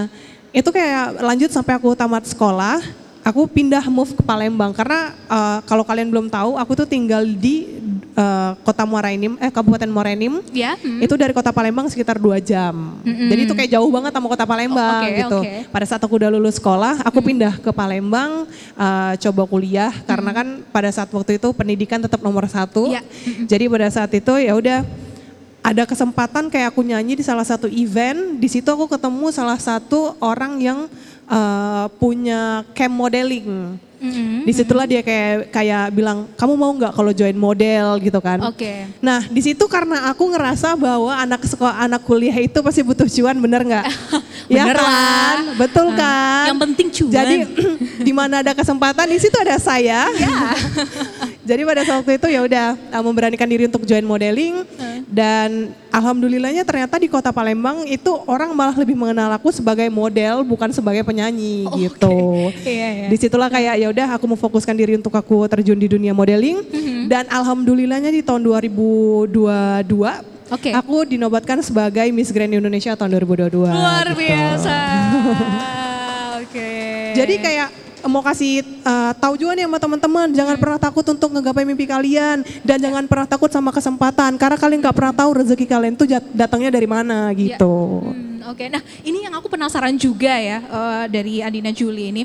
itu 0.51 0.69
kayak 0.75 1.23
lanjut 1.23 1.51
sampai 1.55 1.79
aku 1.79 1.95
tamat 1.95 2.27
sekolah, 2.27 2.83
aku 3.23 3.47
pindah 3.47 3.83
move 3.87 4.15
ke 4.15 4.23
Palembang 4.23 4.71
karena 4.75 5.15
uh, 5.27 5.59
kalau 5.67 5.83
kalian 5.83 6.11
belum 6.11 6.27
tahu, 6.27 6.59
aku 6.59 6.73
tuh 6.79 6.87
tinggal 6.87 7.27
di 7.27 7.77
uh, 8.15 8.55
kota 8.63 8.87
Muara 8.87 9.11
Enim, 9.11 9.35
eh 9.43 9.51
Kabupaten 9.51 9.91
Muara 9.91 10.15
Enim. 10.15 10.41
Ya. 10.55 10.79
hmm. 10.79 11.03
Itu 11.03 11.19
dari 11.19 11.35
kota 11.35 11.51
Palembang 11.51 11.91
sekitar 11.91 12.17
dua 12.17 12.39
jam. 12.39 12.97
Mm-mm. 13.03 13.29
Jadi 13.29 13.41
itu 13.45 13.55
kayak 13.59 13.71
jauh 13.77 13.91
banget 13.93 14.15
sama 14.15 14.27
kota 14.31 14.47
Palembang 14.47 15.03
Oh, 15.03 15.05
oke, 15.05 15.19
gitu. 15.19 15.39
oke. 15.43 15.53
Pada 15.75 15.85
saat 15.91 16.01
aku 16.01 16.15
udah 16.17 16.31
lulus 16.33 16.57
sekolah, 16.57 17.03
aku 17.05 17.19
pindah 17.21 17.59
ke 17.61 17.71
Palembang, 17.75 18.47
uh, 18.79 19.13
coba 19.19 19.43
kuliah 19.51 19.93
karena 20.07 20.31
kan 20.33 20.47
pada 20.71 20.89
saat 20.95 21.11
waktu 21.13 21.37
itu 21.37 21.49
pendidikan 21.53 22.01
tetap 22.01 22.23
nomor 22.23 22.47
satu. 22.49 22.95
Iya. 22.95 23.03
Jadi 23.45 23.65
pada 23.69 23.89
saat 23.93 24.11
itu 24.15 24.33
ya 24.39 24.55
udah 24.57 24.87
ada 25.67 25.83
kesempatan 25.83 26.47
kayak 26.47 26.71
aku 26.71 26.87
nyanyi 26.87 27.19
di 27.19 27.25
salah 27.27 27.43
satu 27.43 27.67
event. 27.67 28.39
Di 28.39 28.47
situ 28.47 28.69
aku 28.71 28.87
ketemu 28.87 29.35
salah 29.35 29.59
satu 29.59 30.15
orang 30.23 30.63
yang 30.63 30.79
uh, 31.27 31.91
punya 31.99 32.63
camp 32.71 32.95
modeling. 32.95 33.75
Mm-mm. 33.97 34.45
Di 34.45 34.53
situlah 34.53 34.85
dia 34.85 35.01
kayak 35.01 35.49
kayak 35.49 35.89
bilang 35.89 36.29
kamu 36.37 36.53
mau 36.53 36.69
nggak 36.71 36.93
kalau 36.93 37.11
join 37.17 37.35
model 37.35 37.97
gitu 37.99 38.21
kan? 38.21 38.39
Oke. 38.47 38.85
Nah 39.01 39.25
di 39.27 39.41
situ 39.41 39.65
karena 39.67 40.13
aku 40.13 40.29
ngerasa 40.37 40.77
bahwa 40.77 41.11
anak 41.17 41.43
sekolah 41.49 41.81
anak 41.81 42.05
kuliah 42.05 42.37
itu 42.37 42.61
pasti 42.61 42.85
butuh 42.85 43.09
cuan 43.09 43.35
bener 43.41 43.65
nggak? 43.65 43.85
ya 44.53 44.63
Bener 44.69 44.77
lah. 44.77 44.87
kan, 44.87 45.39
betul 45.57 45.87
Nah, 45.91 45.97
kan? 45.97 46.45
yang 46.53 46.61
penting 46.61 46.89
cuan. 46.93 47.11
Jadi 47.17 47.37
di 48.07 48.13
mana 48.13 48.45
ada 48.45 48.53
kesempatan 48.53 49.09
di 49.09 49.19
situ 49.19 49.35
ada 49.41 49.57
saya. 49.57 50.07
Ya. 50.13 50.37
Jadi 51.49 51.63
pada 51.65 51.83
saat 51.87 52.05
itu 52.05 52.29
ya 52.29 52.41
udah 52.45 52.67
uh, 52.93 53.03
memberanikan 53.07 53.49
diri 53.49 53.65
untuk 53.65 53.87
join 53.89 54.05
modeling 54.05 54.61
dan 55.07 55.71
alhamdulillahnya 55.89 56.67
ternyata 56.67 56.99
di 56.99 57.07
kota 57.07 57.31
Palembang 57.31 57.87
itu 57.87 58.11
orang 58.27 58.51
malah 58.51 58.75
lebih 58.75 58.99
mengenal 58.99 59.31
aku 59.31 59.55
sebagai 59.55 59.87
model 59.87 60.43
bukan 60.43 60.67
sebagai 60.69 61.01
penyanyi 61.01 61.63
Oh, 61.65 61.79
gitu. 61.79 62.17
Iya, 62.61 62.89
iya. 62.91 63.07
Di 63.07 63.17
situlah 63.17 63.47
kayak 63.47 63.75
ya 63.77 63.87
udah 63.87 64.09
aku 64.13 64.27
memfokuskan 64.27 64.75
diri 64.75 64.99
untuk 64.99 65.15
aku 65.15 65.47
terjun 65.47 65.75
di 65.75 65.87
dunia 65.87 66.11
modeling 66.11 66.59
Mm-hmm. 66.67 67.07
dan 67.07 67.25
alhamdulillahnya 67.29 68.11
di 68.11 68.19
tahun 68.21 68.43
2022 68.43 69.87
Oke. 70.49 70.71
aku 70.71 70.97
dinobatkan 71.07 71.63
sebagai 71.63 72.11
Miss 72.11 72.35
Grand 72.35 72.51
Indonesia 72.51 72.95
tahun 72.95 73.15
2022. 73.17 73.63
Luar 73.63 74.07
gitu. 74.07 74.19
biasa. 74.19 74.77
Oke. 76.43 76.71
Jadi 77.15 77.35
kayak 77.39 77.69
mau 78.05 78.21
kasih 78.21 78.61
uh, 78.85 79.17
tahu 79.17 79.41
juga 79.41 79.57
nih 79.57 79.65
sama 79.65 79.79
teman-teman, 79.81 80.29
jangan 80.37 80.55
Hmm. 80.57 80.63
pernah 80.63 80.79
takut 80.79 81.07
untuk 81.09 81.29
ngegapai 81.33 81.65
mimpi 81.65 81.89
kalian 81.89 82.45
dan 82.61 82.77
jangan 82.77 83.05
pernah 83.09 83.25
takut 83.25 83.49
sama 83.49 83.73
kesempatan 83.73 84.37
karena 84.37 84.57
kalian 84.61 84.81
nggak 84.85 84.97
pernah 84.97 85.15
tahu 85.17 85.31
rezeki 85.41 85.67
kalian 85.67 85.95
tuh 85.97 86.07
datangnya 86.37 86.71
dari 86.73 86.89
mana 86.89 87.33
gitu. 87.33 88.05
Hmm, 88.05 88.45
Oke, 88.47 88.71
nah 88.71 88.79
ini 89.03 89.27
yang 89.27 89.35
aku 89.35 89.51
penasaran 89.51 89.97
juga 89.99 90.37
ya 90.39 90.63
eh, 90.63 91.05
dari 91.11 91.43
Andina 91.43 91.75
Juli 91.75 92.15
ini. 92.15 92.23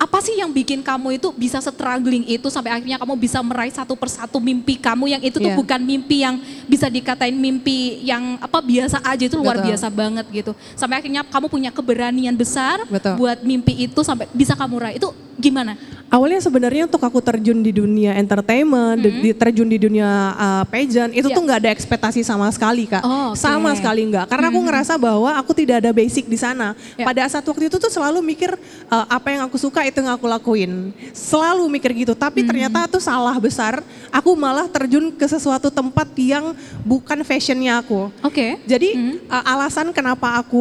Apa 0.00 0.24
sih 0.24 0.32
yang 0.32 0.48
bikin 0.48 0.80
kamu 0.80 1.20
itu 1.20 1.28
bisa 1.36 1.60
struggling 1.60 2.24
itu 2.24 2.48
sampai 2.48 2.72
akhirnya 2.72 2.96
kamu 2.96 3.20
bisa 3.20 3.36
meraih 3.44 3.68
satu 3.68 3.92
persatu 3.92 4.40
mimpi 4.40 4.80
kamu 4.80 5.12
yang 5.12 5.20
itu 5.20 5.36
tuh 5.36 5.52
Iya. 5.52 5.60
bukan 5.60 5.76
mimpi 5.84 6.24
yang 6.24 6.40
bisa 6.64 6.88
dikatain 6.88 7.36
mimpi 7.36 8.00
yang 8.00 8.40
apa 8.40 8.64
biasa 8.64 8.96
aja 9.04 9.28
itu 9.28 9.36
luar 9.36 9.60
Betul. 9.60 9.68
biasa 9.68 9.86
banget 9.92 10.24
gitu. 10.32 10.56
Sampai 10.72 11.04
akhirnya 11.04 11.20
kamu 11.20 11.52
punya 11.52 11.68
keberanian 11.68 12.32
besar 12.32 12.80
Betul. 12.88 13.20
buat 13.20 13.44
mimpi 13.44 13.76
itu 13.76 14.00
sampai 14.00 14.24
bisa 14.32 14.56
kamu 14.56 14.80
raih. 14.80 14.96
Itu 14.96 15.12
gimana? 15.36 15.76
Awalnya 16.10 16.42
sebenarnya 16.42 16.90
untuk 16.90 16.98
aku 17.00 17.22
terjun 17.22 17.62
di 17.62 17.70
dunia 17.70 18.18
entertainment, 18.18 18.98
di- 18.98 19.14
di- 19.22 19.30
terjun 19.30 19.64
di 19.64 19.78
dunia 19.78 20.10
uh, 20.34 20.64
pageant, 20.66 21.06
itu 21.08 21.22
Hmm. 21.22 21.30
Iya. 21.30 21.36
tuh 21.38 21.42
nggak 21.46 21.58
ada 21.62 21.70
ekspektasi 21.70 22.20
sama 22.20 22.50
sekali 22.50 22.90
kak. 22.90 22.98
Oh. 23.00 23.30
Hmm. 23.30 23.38
Sama 23.38 23.70
sekali 23.72 24.02
nggak. 24.04 24.26
Karena 24.26 24.50
aku 24.50 24.58
ngerasa 24.58 24.98
bahwa 24.98 25.30
aku 25.32 25.54
tidak 25.54 25.78
ada 25.78 25.94
basic 25.94 26.26
di 26.26 26.34
sana. 26.34 26.74
Ya. 26.98 27.06
Pada 27.06 27.22
saat 27.24 27.46
waktu 27.46 27.70
itu 27.70 27.78
tuh 27.78 27.86
selalu 27.88 28.18
mikir 28.20 28.50
uh, 28.90 29.06
apa 29.06 29.30
yang 29.30 29.46
aku 29.46 29.54
suka 29.54 29.86
itu 29.86 30.02
yang 30.02 30.10
aku 30.10 30.26
lakuin. 30.26 30.90
Selalu 31.14 31.62
mikir 31.70 31.94
gitu. 31.96 32.12
Tapi 32.12 32.42
Hmm. 32.42 32.48
ternyata 32.50 32.90
tuh 32.90 32.98
salah 32.98 33.38
besar. 33.38 33.78
Aku 34.10 34.34
malah 34.34 34.66
terjun 34.66 35.14
ke 35.14 35.24
sesuatu 35.24 35.70
tempat 35.70 36.10
yang 36.18 36.58
bukan 36.82 37.22
fashionnya 37.22 37.78
aku. 37.78 38.10
Oke. 38.20 38.58
Jadi 38.66 38.98
uh, 39.24 39.44
alasan 39.46 39.94
kenapa 39.94 40.42
aku 40.42 40.58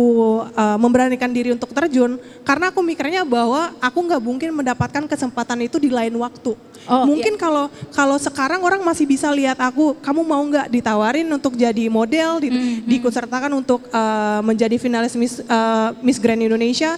uh, 0.54 0.78
memberanikan 0.78 1.34
diri 1.34 1.50
untuk 1.50 1.74
terjun 1.74 2.22
karena 2.46 2.70
aku 2.70 2.86
mikirnya 2.86 3.26
bahwa 3.26 3.74
aku 3.82 3.98
nggak 3.98 4.22
mungkin 4.22 4.54
mendapatkan 4.54 5.10
kesempatan 5.10 5.39
itu 5.64 5.78
di 5.80 5.90
lain 5.92 6.16
waktu. 6.20 6.54
Oh, 6.90 7.06
mungkin 7.06 7.36
kalau 7.36 7.70
kalau 7.94 8.18
sekarang 8.18 8.64
orang 8.64 8.82
masih 8.82 9.06
bisa 9.06 9.30
lihat 9.30 9.60
aku, 9.60 9.94
kamu 10.00 10.22
mau 10.24 10.42
nggak 10.42 10.72
ditawarin 10.74 11.28
untuk 11.30 11.54
jadi 11.54 11.86
model, 11.92 12.42
di, 12.42 12.50
diikutsertakan 12.88 13.52
untuk 13.54 13.86
uh, 13.92 14.42
menjadi 14.42 14.80
finalis 14.80 15.14
Miss 15.14 15.44
uh, 15.44 15.94
Miss 16.02 16.18
Grand 16.18 16.40
Indonesia. 16.40 16.96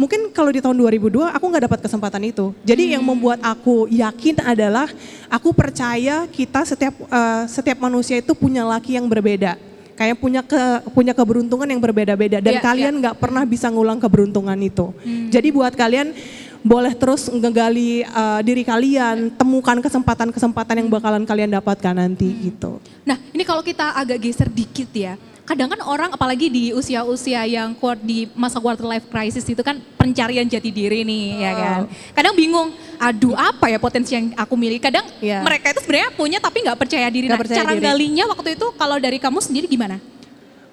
Mungkin 0.00 0.32
kalau 0.32 0.48
di 0.48 0.64
tahun 0.64 0.80
2002 0.80 1.28
aku 1.28 1.44
nggak 1.44 1.64
dapat 1.68 1.80
kesempatan 1.84 2.24
itu. 2.24 2.56
Jadi 2.64 2.96
yang 2.96 3.04
membuat 3.04 3.36
aku 3.44 3.84
yakin 3.92 4.40
adalah 4.40 4.88
aku 5.28 5.52
percaya 5.52 6.24
kita 6.28 6.64
setiap 6.64 6.96
uh, 7.12 7.44
setiap 7.44 7.76
manusia 7.80 8.16
itu 8.16 8.32
punya 8.32 8.64
laki 8.64 8.96
yang 8.96 9.04
berbeda 9.06 9.70
kayak 10.00 10.16
punya 10.16 10.40
ke 10.40 10.56
punya 10.96 11.12
keberuntungan 11.12 11.68
yang 11.68 11.76
berbeda-beda 11.76 12.40
dan 12.40 12.56
Iya, 12.56 12.64
kalian 12.64 12.94
nggak 13.04 13.20
pernah 13.20 13.44
bisa 13.44 13.68
ngulang 13.68 14.00
keberuntungan 14.00 14.56
itu. 14.56 14.96
Jadi 15.28 15.52
buat 15.52 15.76
kalian 15.76 16.16
boleh 16.60 16.92
terus 16.92 17.28
ngegali 17.32 18.04
uh, 18.04 18.40
diri 18.44 18.62
kalian, 18.64 19.32
temukan 19.32 19.80
kesempatan-kesempatan 19.80 20.84
yang 20.84 20.88
bakalan 20.92 21.24
kalian 21.24 21.50
dapatkan 21.56 21.96
nanti 21.96 22.28
gitu. 22.52 22.80
Nah, 23.04 23.16
ini 23.32 23.42
kalau 23.48 23.64
kita 23.64 23.96
agak 23.96 24.20
geser 24.20 24.48
dikit 24.48 24.92
ya. 24.92 25.16
Kadang 25.48 25.66
kan 25.66 25.82
orang 25.82 26.14
apalagi 26.14 26.46
di 26.46 26.70
usia-usia 26.70 27.42
yang 27.42 27.74
kuat 27.74 27.98
di 27.98 28.30
masa 28.38 28.62
quarter 28.62 28.86
life 28.86 29.10
crisis 29.10 29.42
itu 29.42 29.58
kan 29.66 29.82
pencarian 29.98 30.46
jati 30.46 30.70
diri 30.70 31.02
nih 31.02 31.42
ya 31.42 31.52
kan. 31.58 31.80
Kadang 32.14 32.38
bingung, 32.38 32.70
aduh 33.02 33.34
apa 33.34 33.66
ya 33.66 33.82
potensi 33.82 34.14
yang 34.14 34.30
aku 34.38 34.54
miliki. 34.54 34.78
Kadang 34.78 35.02
Iya. 35.18 35.42
mereka 35.42 35.74
itu 35.74 35.82
sebenarnya 35.82 36.14
punya 36.14 36.38
tapi 36.38 36.62
nggak 36.62 36.78
percaya 36.78 37.10
diri. 37.10 37.26
Nggak 37.26 37.34
nah, 37.34 37.44
percaya 37.50 37.66
cara 37.66 37.74
diri. 37.74 37.82
galinya 37.82 38.24
waktu 38.30 38.48
itu 38.54 38.66
kalau 38.78 38.96
dari 39.02 39.18
kamu 39.18 39.42
sendiri 39.42 39.66
gimana? 39.66 39.98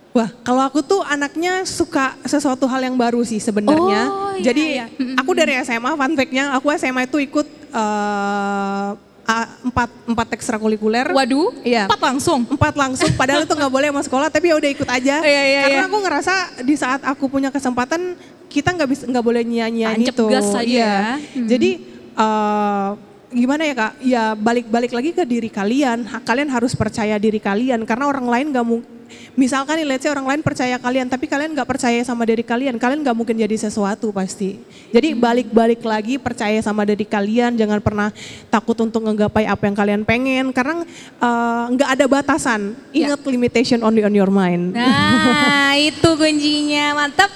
Wah, 0.10 0.30
kalau 0.42 0.62
aku 0.62 0.80
tuh 0.80 1.04
anaknya 1.04 1.62
suka 1.62 2.18
sesuatu 2.24 2.66
hal 2.66 2.82
yang 2.82 2.96
baru 2.96 3.22
sih 3.22 3.38
sebenarnya. 3.38 4.02
Oh, 4.08 4.34
iya, 4.34 4.44
Jadi 4.44 4.64
iya. 4.74 4.86
Aku 5.16 5.32
dari 5.32 5.54
SMA, 5.62 5.94
fun 5.94 6.14
fact-nya, 6.14 6.52
aku 6.52 6.74
SMA 6.74 7.06
itu 7.06 7.22
ikut 7.22 7.46
a- 9.28 9.50
empat 9.62 9.90
empat 10.08 10.28
ekstrakurikuler. 10.32 11.12
Waduh, 11.12 11.52
Iya. 11.62 11.86
empat 11.86 12.00
langsung. 12.02 12.48
empat 12.48 12.74
langsung 12.74 13.12
padahal 13.14 13.44
itu 13.44 13.52
nggak 13.52 13.70
boleh 13.70 13.88
sama 13.92 14.02
sekolah 14.02 14.28
tapi 14.28 14.48
ya 14.48 14.56
udah 14.56 14.72
ikut 14.72 14.88
aja 14.88 15.16
Iya, 15.26 15.44
iya, 15.44 15.62
karena 15.68 15.78
iya. 15.78 15.86
aku 15.86 15.98
ngerasa 16.00 16.34
di 16.64 16.76
saat 16.76 17.02
aku 17.04 17.28
punya 17.28 17.52
kesempatan 17.52 18.16
kita 18.48 18.72
nggak 18.72 18.88
bisa 18.88 19.04
nggak 19.04 19.22
boleh 19.22 19.44
nyanyian 19.44 20.00
Tancap 20.00 20.16
itu 20.16 20.26
gas 20.32 20.50
aja 20.50 20.64
Iya. 20.64 20.88
ya. 20.88 21.04
Hmm. 21.36 21.46
jadi 21.46 21.70
eh, 22.16 22.90
gimana 23.28 23.62
ya 23.62 23.74
kak 23.76 23.92
ya 24.02 24.24
balik-balik 24.34 24.92
lagi 24.94 25.12
ke 25.12 25.28
diri 25.28 25.52
kalian 25.52 26.08
kalian 26.24 26.48
harus 26.48 26.72
percaya 26.72 27.20
diri 27.20 27.38
kalian 27.38 27.84
karena 27.84 28.08
orang 28.08 28.24
lain 28.24 28.48
nggak 28.50 28.64
mau 28.64 28.80
misalkan 29.34 29.76
nih 29.76 29.88
let's 29.88 30.02
say 30.02 30.10
orang 30.10 30.26
lain 30.26 30.42
percaya 30.42 30.76
kalian 30.76 31.06
tapi 31.06 31.26
kalian 31.26 31.52
nggak 31.52 31.66
percaya 31.66 32.00
sama 32.02 32.24
diri 32.24 32.42
kalian 32.42 32.76
kalian 32.76 33.02
nggak 33.02 33.14
mungkin 33.14 33.36
jadi 33.36 33.56
sesuatu 33.60 34.10
pasti 34.10 34.60
jadi 34.90 35.10
Hmm. 35.10 35.20
balik-balik 35.20 35.82
lagi 35.82 36.16
percaya 36.16 36.60
sama 36.60 36.84
diri 36.84 37.04
kalian 37.04 37.54
jangan 37.54 37.80
pernah 37.80 38.10
takut 38.48 38.76
untuk 38.78 39.02
ngegapai 39.02 39.44
apa 39.44 39.64
yang 39.64 39.74
kalian 39.74 40.02
pengen 40.04 40.52
karena 40.52 40.84
eh, 41.18 41.64
nggak 41.72 41.90
ada 41.94 42.06
batasan 42.06 42.62
Ya. 42.90 43.10
ingat 43.10 43.22
limitation 43.24 43.80
only 43.80 44.02
on 44.02 44.12
your 44.12 44.30
mind 44.30 44.72
Nah, 44.72 45.74
itu 45.90 46.10
kuncinya. 46.12 46.94
Mantap. 46.94 47.30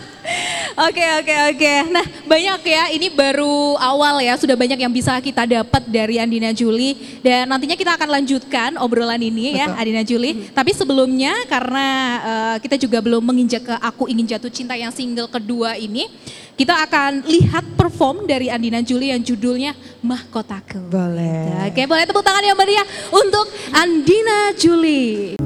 Oke, 0.87 1.03
oke, 1.19 1.35
oke. 1.51 1.73
Nah, 1.91 2.05
banyak 2.25 2.61
ya. 2.63 2.83
Ini 2.95 3.07
baru 3.11 3.75
awal 3.75 4.23
ya. 4.23 4.33
Sudah 4.39 4.55
banyak 4.55 4.79
yang 4.79 4.93
bisa 4.93 5.19
kita 5.19 5.43
dapat 5.43 5.83
dari 5.89 6.17
Andina 6.17 6.55
Juli. 6.55 7.19
Dan 7.19 7.51
nantinya 7.51 7.75
kita 7.75 7.99
akan 7.99 8.09
lanjutkan 8.21 8.69
obrolan 8.79 9.19
ini 9.19 9.57
ya, 9.57 9.67
Betul. 9.67 9.81
Andina 9.81 10.03
Juli. 10.07 10.31
Tapi 10.55 10.71
sebelumnya 10.71 11.33
karena 11.45 11.87
eh, 12.23 12.55
kita 12.63 12.79
juga 12.79 13.03
belum 13.03 13.21
menginjak 13.21 13.63
ke 13.67 13.75
Aku 13.83 14.07
Ingin 14.07 14.25
Jatuh 14.31 14.51
Cinta 14.51 14.73
yang 14.79 14.95
single 14.95 15.27
kedua 15.27 15.75
ini. 15.75 16.07
Kita 16.55 16.77
akan 16.85 17.25
lihat 17.25 17.65
perform 17.73 18.29
dari 18.29 18.51
Andina 18.51 18.85
Juli 18.85 19.09
yang 19.09 19.23
judulnya 19.23 19.73
Mahkotaku. 20.03 20.93
boleh 20.93 21.71
Oke, 21.71 21.89
boleh 21.89 22.05
tepuk 22.05 22.21
tangan 22.21 22.43
yang 22.45 22.57
meriah 22.59 22.85
untuk 23.09 23.49
Andina 23.73 24.53
Juli. 24.53 25.39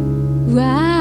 Wow, 0.51 0.94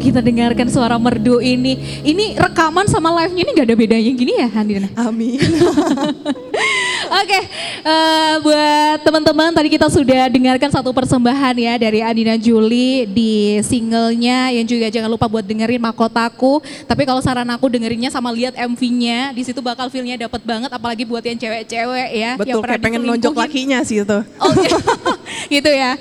kita 0.00 0.20
dengarkan 0.20 0.68
suara 0.68 0.96
merdu 0.96 1.38
ini. 1.38 2.02
Ini 2.02 2.38
rekaman 2.38 2.88
sama 2.88 3.10
live-nya 3.22 3.42
ini 3.46 3.50
gak 3.56 3.66
ada 3.68 3.76
bedanya 3.76 4.12
gini 4.12 4.32
ya, 4.38 4.48
Andina? 4.52 4.88
amin 4.96 5.38
Oke, 7.12 7.40
eh, 7.84 8.34
buat 8.40 8.98
teman-teman 9.04 9.52
tadi 9.52 9.68
kita 9.68 9.84
sudah 9.92 10.32
dengarkan 10.32 10.72
satu 10.72 10.96
persembahan 10.96 11.52
ya 11.60 11.74
dari 11.76 12.00
Andina 12.00 12.40
Juli 12.40 13.04
di 13.04 13.60
singlenya 13.60 14.48
yang 14.48 14.64
juga 14.64 14.88
jangan 14.88 15.12
lupa 15.12 15.28
buat 15.28 15.44
dengerin 15.44 15.76
Makotaku. 15.82 16.64
Tapi 16.88 17.02
kalau 17.04 17.20
saran 17.20 17.48
aku 17.52 17.68
dengerinnya 17.68 18.08
sama 18.08 18.32
lihat 18.32 18.56
MV-nya, 18.56 19.36
di 19.36 19.42
situ 19.44 19.60
bakal 19.60 19.92
feel-nya 19.92 20.16
dapat 20.16 20.40
banget 20.40 20.70
apalagi 20.72 21.04
buat 21.04 21.20
yang 21.20 21.36
cewek-cewek 21.36 22.08
ya. 22.16 22.30
yang 22.32 22.38
betul 22.40 22.60
pernah 22.64 22.78
kayak 22.80 22.84
pengen 22.88 23.02
nonjok 23.04 23.34
lakinya 23.36 23.78
sih 23.84 24.00
itu 24.00 24.18
Oh 24.40 24.50
gitu. 24.56 24.78
gitu 25.60 25.70
ya. 25.70 25.92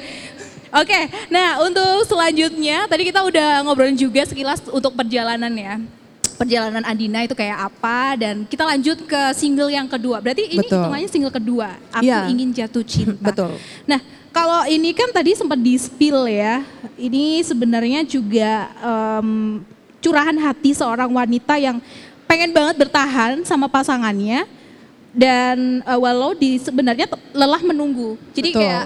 Oke, 0.72 1.00
nah 1.28 1.60
untuk 1.60 2.08
selanjutnya 2.08 2.88
tadi 2.88 3.04
kita 3.04 3.20
udah 3.28 3.60
ngobrolin 3.68 4.00
juga 4.00 4.24
sekilas 4.24 4.64
untuk 4.72 4.96
perjalanan 4.96 5.52
ya. 5.52 5.76
Perjalanan 6.40 6.82
Andina 6.88 7.22
itu 7.22 7.36
kayak 7.36 7.70
apa 7.70 8.16
dan 8.18 8.48
kita 8.48 8.64
lanjut 8.64 9.04
ke 9.04 9.22
single 9.36 9.68
yang 9.68 9.86
kedua. 9.86 10.24
Berarti 10.24 10.48
ini 10.48 10.64
Betul. 10.64 10.80
hitungannya 10.80 11.10
single 11.12 11.30
kedua. 11.30 11.76
Aku 11.92 12.08
Iya. 12.08 12.26
ingin 12.32 12.50
jatuh 12.56 12.82
cinta. 12.88 13.20
Betul. 13.30 13.60
Nah, 13.86 14.00
kalau 14.32 14.64
ini 14.66 14.96
kan 14.96 15.12
tadi 15.12 15.36
sempat 15.36 15.60
di 15.60 15.76
spill 15.76 16.26
ya. 16.26 16.64
Ini 16.96 17.44
sebenarnya 17.46 18.02
juga 18.08 18.72
em, 18.80 19.60
curahan 20.02 20.34
hati 20.40 20.72
seorang 20.74 21.12
wanita 21.14 21.60
yang 21.62 21.78
pengen 22.26 22.56
banget 22.56 22.80
bertahan 22.80 23.44
sama 23.44 23.68
pasangannya 23.68 24.48
dan 25.12 25.84
eh, 25.84 26.00
walau 26.00 26.32
di 26.32 26.58
sebenarnya 26.58 27.06
lelah 27.36 27.62
menunggu. 27.62 28.16
Jadi 28.32 28.50
Betul. 28.50 28.62
kayak 28.66 28.86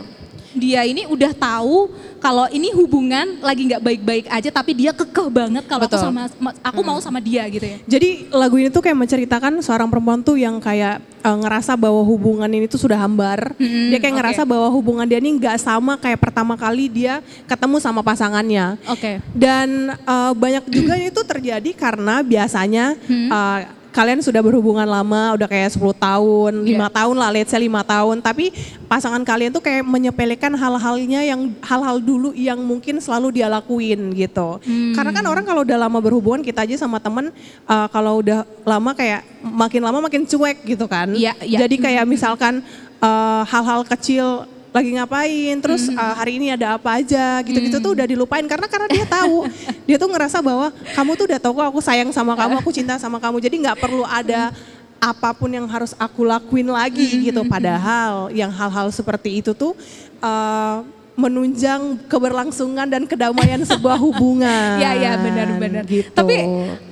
dia 0.55 0.81
ini 0.81 1.03
udah 1.05 1.31
tahu 1.31 1.91
kalau 2.17 2.49
ini 2.49 2.71
hubungan 2.71 3.37
lagi 3.39 3.65
nggak 3.65 3.79
baik-baik 3.79 4.25
aja 4.27 4.49
tapi 4.49 4.71
dia 4.73 4.89
kekeh 4.89 5.27
banget 5.27 5.63
kalau 5.63 5.85
aku 5.85 5.93
sama 5.93 6.25
ma- 6.37 6.57
aku 6.59 6.81
mau 6.81 6.97
sama 6.97 7.19
dia 7.19 7.45
gitu 7.45 7.61
ya. 7.63 7.77
Jadi 7.85 8.09
lagu 8.29 8.55
ini 8.55 8.67
tuh 8.67 8.79
kayak 8.79 8.97
menceritakan 8.97 9.59
seorang 9.59 9.85
perempuan 9.85 10.19
tuh 10.19 10.35
yang 10.35 10.57
kayak 10.57 10.97
eh, 11.21 11.37
ngerasa 11.37 11.75
bahwa 11.75 12.01
hubungan 12.01 12.47
ini 12.47 12.65
tuh 12.65 12.79
sudah 12.79 12.97
hambar. 12.97 13.53
Mm-mm, 13.55 13.91
dia 13.91 13.99
kayak 13.99 14.09
oke. 14.09 14.19
ngerasa 14.19 14.41
bahwa 14.43 14.67
hubungan 14.69 15.05
dia 15.05 15.19
ini 15.19 15.35
nggak 15.35 15.57
sama 15.57 15.95
kayak 15.95 16.17
pertama 16.17 16.55
kali 16.55 16.87
dia 16.87 17.19
ketemu 17.45 17.77
sama 17.77 18.01
pasangannya. 18.01 18.79
Oke. 18.87 19.21
Dan 19.31 19.93
eh, 19.93 20.31
banyak 20.33 20.65
juga 20.67 20.95
itu 20.95 21.21
terjadi 21.21 21.71
karena 21.71 22.19
biasanya 22.19 22.97
Hmm. 23.05 23.29
eh, 23.29 23.59
kalian 23.95 24.19
sudah 24.19 24.43
berhubungan 24.43 24.83
lama, 24.83 25.39
udah 25.39 25.47
kayak 25.47 25.71
10 25.71 25.95
tahun, 25.95 26.51
Iya. 26.67 26.75
lima 26.75 26.87
tahun 26.91 27.15
lah, 27.15 27.29
let's 27.31 27.47
say 27.47 27.63
5 27.63 27.79
tahun. 27.79 28.19
Tapi 28.19 28.51
pasangan 28.91 29.23
kalian 29.23 29.55
tuh 29.55 29.63
kayak 29.63 29.87
menyepelekan 29.87 30.51
hal-halnya 30.51 31.23
yang 31.23 31.55
hal-hal 31.63 32.03
dulu 32.03 32.35
yang 32.35 32.59
mungkin 32.59 32.99
selalu 32.99 33.39
dia 33.39 33.47
lakuin 33.47 34.11
gitu. 34.11 34.59
Hmm. 34.59 34.91
Karena 34.91 35.15
kan 35.15 35.23
orang 35.23 35.47
kalau 35.47 35.63
udah 35.63 35.79
lama 35.79 35.99
berhubungan 36.03 36.43
kita 36.43 36.67
aja 36.67 36.75
sama 36.75 36.99
temen 36.99 37.31
eh, 37.71 37.87
kalau 37.95 38.19
udah 38.19 38.43
lama 38.67 38.91
kayak 38.91 39.23
makin 39.39 39.81
lama 39.87 40.03
makin 40.03 40.27
cuek 40.27 40.67
gitu 40.67 40.91
kan. 40.91 41.15
Iya, 41.15 41.31
iya. 41.47 41.63
Jadi 41.63 41.79
kayak 41.79 42.03
misalkan 42.03 42.59
eh, 42.99 43.41
hal-hal 43.47 43.87
kecil 43.87 44.43
lagi 44.75 44.91
ngapain, 44.91 45.55
terus 45.63 45.87
Hmm. 45.87 45.95
eh, 45.95 46.13
hari 46.19 46.31
ini 46.35 46.47
ada 46.51 46.75
apa 46.75 46.99
aja, 46.99 47.39
gitu-gitu 47.41 47.79
tuh 47.79 47.95
udah 47.95 48.03
dilupain 48.03 48.43
karena 48.43 48.67
karena 48.67 48.91
dia 48.91 49.07
tahu, 49.07 49.47
dia 49.87 49.95
tuh 49.95 50.11
ngerasa 50.11 50.43
bahwa 50.43 50.67
kamu 50.91 51.11
tuh 51.15 51.25
udah 51.31 51.39
tahu 51.39 51.53
kok 51.55 51.67
aku 51.71 51.79
sayang 51.79 52.11
sama 52.11 52.35
kamu, 52.35 52.53
aku 52.61 52.75
cinta 52.75 52.99
sama 52.99 53.23
kamu, 53.23 53.39
jadi 53.39 53.55
nggak 53.55 53.77
perlu 53.79 54.03
ada 54.03 54.51
apa 54.99 55.31
pun 55.31 55.47
yang 55.47 55.63
harus 55.69 55.95
aku 55.95 56.27
lakuin 56.27 56.67
lagi 56.67 57.07
Hmm, 57.07 57.23
gitu. 57.23 57.41
Padahal 57.45 58.27
yang 58.35 58.49
hal-hal 58.51 58.91
seperti 58.91 59.39
itu 59.39 59.55
tuh 59.55 59.71
eh, 60.19 60.77
menunjang 61.15 61.95
keberlangsungan 62.11 62.91
dan 62.91 63.07
kedamaian 63.07 63.63
sebuah 63.71 63.95
hubungan. 63.95 64.75
Iya 64.83 64.91
iya 64.97 65.11
benar-benar. 65.15 65.83
Gitu. 65.87 66.11
Tapi 66.11 66.35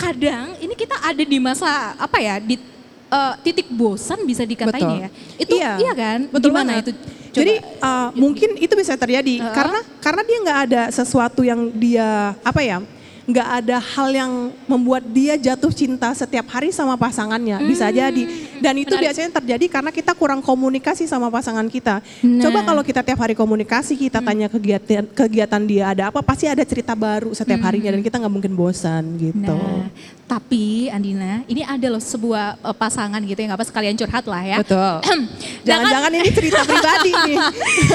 kadang 0.00 0.56
ini 0.62 0.72
kita 0.72 0.96
ada 0.96 1.20
di 1.20 1.36
masa 1.36 1.92
apa 1.98 2.16
ya 2.22 2.40
di 2.40 2.56
eh, 3.08 3.34
titik 3.42 3.68
bosan 3.68 4.22
bisa 4.22 4.42
dikatain 4.42 4.80
Betul. 4.80 5.02
ya. 5.02 5.08
Itu 5.36 5.54
iya, 5.54 5.72
Iya. 5.76 5.92
kan? 5.92 6.18
Betul 6.28 6.48
Gimana 6.52 6.70
banget. 6.78 6.84
itu? 6.84 6.92
Coba. 6.94 7.34
Jadi 7.34 7.54
uh, 7.82 8.08
mungkin 8.14 8.50
itu 8.56 8.74
bisa 8.78 8.94
terjadi 8.94 9.42
Uh-uh. 9.42 9.50
karena 9.50 9.80
karena 9.98 10.22
dia 10.22 10.38
nggak 10.38 10.58
ada 10.70 10.82
sesuatu 10.88 11.42
yang 11.42 11.66
dia 11.74 12.30
apa 12.46 12.62
ya 12.62 12.78
nggak 13.24 13.48
ada 13.58 13.80
hal 13.80 14.08
yang 14.10 14.32
membuat 14.64 15.00
dia 15.02 15.32
jatuh 15.34 15.70
cinta 15.70 16.12
setiap 16.12 16.44
hari 16.46 16.68
sama 16.68 16.92
pasangannya 16.94 17.56
bisa 17.62 17.88
jadi 17.88 18.22
dan 18.58 18.74
itu 18.74 18.84
Hmm. 18.86 19.00
Menarik. 19.00 19.04
biasanya 19.10 19.30
terjadi 19.34 19.66
karena 19.70 19.90
kita 19.90 20.12
kurang 20.12 20.40
komunikasi 20.40 21.04
sama 21.04 21.26
pasangan 21.26 21.64
kita. 21.66 21.98
Nah. 22.20 22.42
Coba 22.42 22.60
kalau 22.62 22.80
kita 22.80 23.00
tiap 23.00 23.18
hari 23.18 23.32
komunikasi 23.32 23.96
kita 23.96 24.20
tanya 24.20 24.46
kegiatan 24.46 25.08
kegiatan 25.08 25.62
dia 25.62 25.84
ada 25.88 26.08
apa 26.08 26.20
pasti 26.20 26.44
ada 26.44 26.60
cerita 26.62 26.92
baru 26.92 27.32
setiap 27.32 27.58
harinya 27.62 27.90
dan 27.90 28.00
kita 28.00 28.16
nggak 28.18 28.30
mungkin 28.30 28.52
bosan 28.52 29.16
gitu. 29.16 29.56
Nah, 29.56 29.88
tapi 30.26 30.88
Andina, 30.88 31.44
ini 31.44 31.60
ada 31.60 31.86
loh 31.86 31.98
sebuah 31.98 32.56
eh, 32.58 32.74
pasangan 32.74 33.20
gitu 33.20 33.36
yang 33.38 33.52
apa 33.52 33.62
sekalian 33.62 33.94
curhat 33.94 34.24
lah 34.24 34.42
ya. 34.42 34.56
Betul. 34.58 34.94
Jangan- 35.00 35.26
Jangan-jangan 35.64 36.12
ini 36.14 36.28
cerita 36.30 36.60
pribadi 36.68 37.10
nih. 37.10 37.36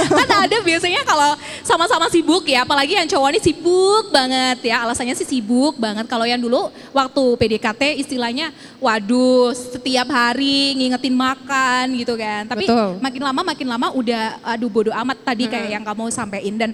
kan 0.09 0.29
ada 0.43 0.57
biasanya 0.59 1.01
kalau 1.03 1.31
sama-sama 1.61 2.05
sibuk 2.07 2.43
ya, 2.43 2.61
apalagi 2.61 2.93
yang 2.93 3.07
cowok 3.07 3.29
ini 3.29 3.39
sibuk 3.39 4.09
banget 4.09 4.57
ya, 4.63 4.83
alasannya 4.83 5.15
sih 5.19 5.27
sibuk 5.27 5.75
banget. 5.75 6.07
Kalau 6.07 6.23
yang 6.23 6.39
dulu 6.39 6.71
waktu 6.95 7.23
PDKT 7.35 7.99
istilahnya, 7.99 8.55
waduh 8.79 9.51
setiap 9.51 10.07
hari 10.07 10.79
ngingetin 10.79 11.15
makan 11.15 11.99
gitu 11.99 12.15
kan. 12.15 12.47
Tapi 12.47 12.63
Betul. 12.63 13.03
makin 13.03 13.21
lama 13.27 13.41
makin 13.43 13.67
lama 13.67 13.87
udah 13.91 14.39
aduh 14.55 14.71
bodoh 14.71 14.95
amat 14.95 15.19
tadi 15.27 15.51
kayak 15.51 15.69
yang 15.75 15.83
kamu 15.83 16.07
sampein 16.07 16.55
dan 16.55 16.71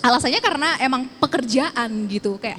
Alasannya 0.00 0.40
karena 0.40 0.68
emang 0.78 1.08
pekerjaan 1.18 1.88
gitu 2.06 2.36
kayak. 2.36 2.58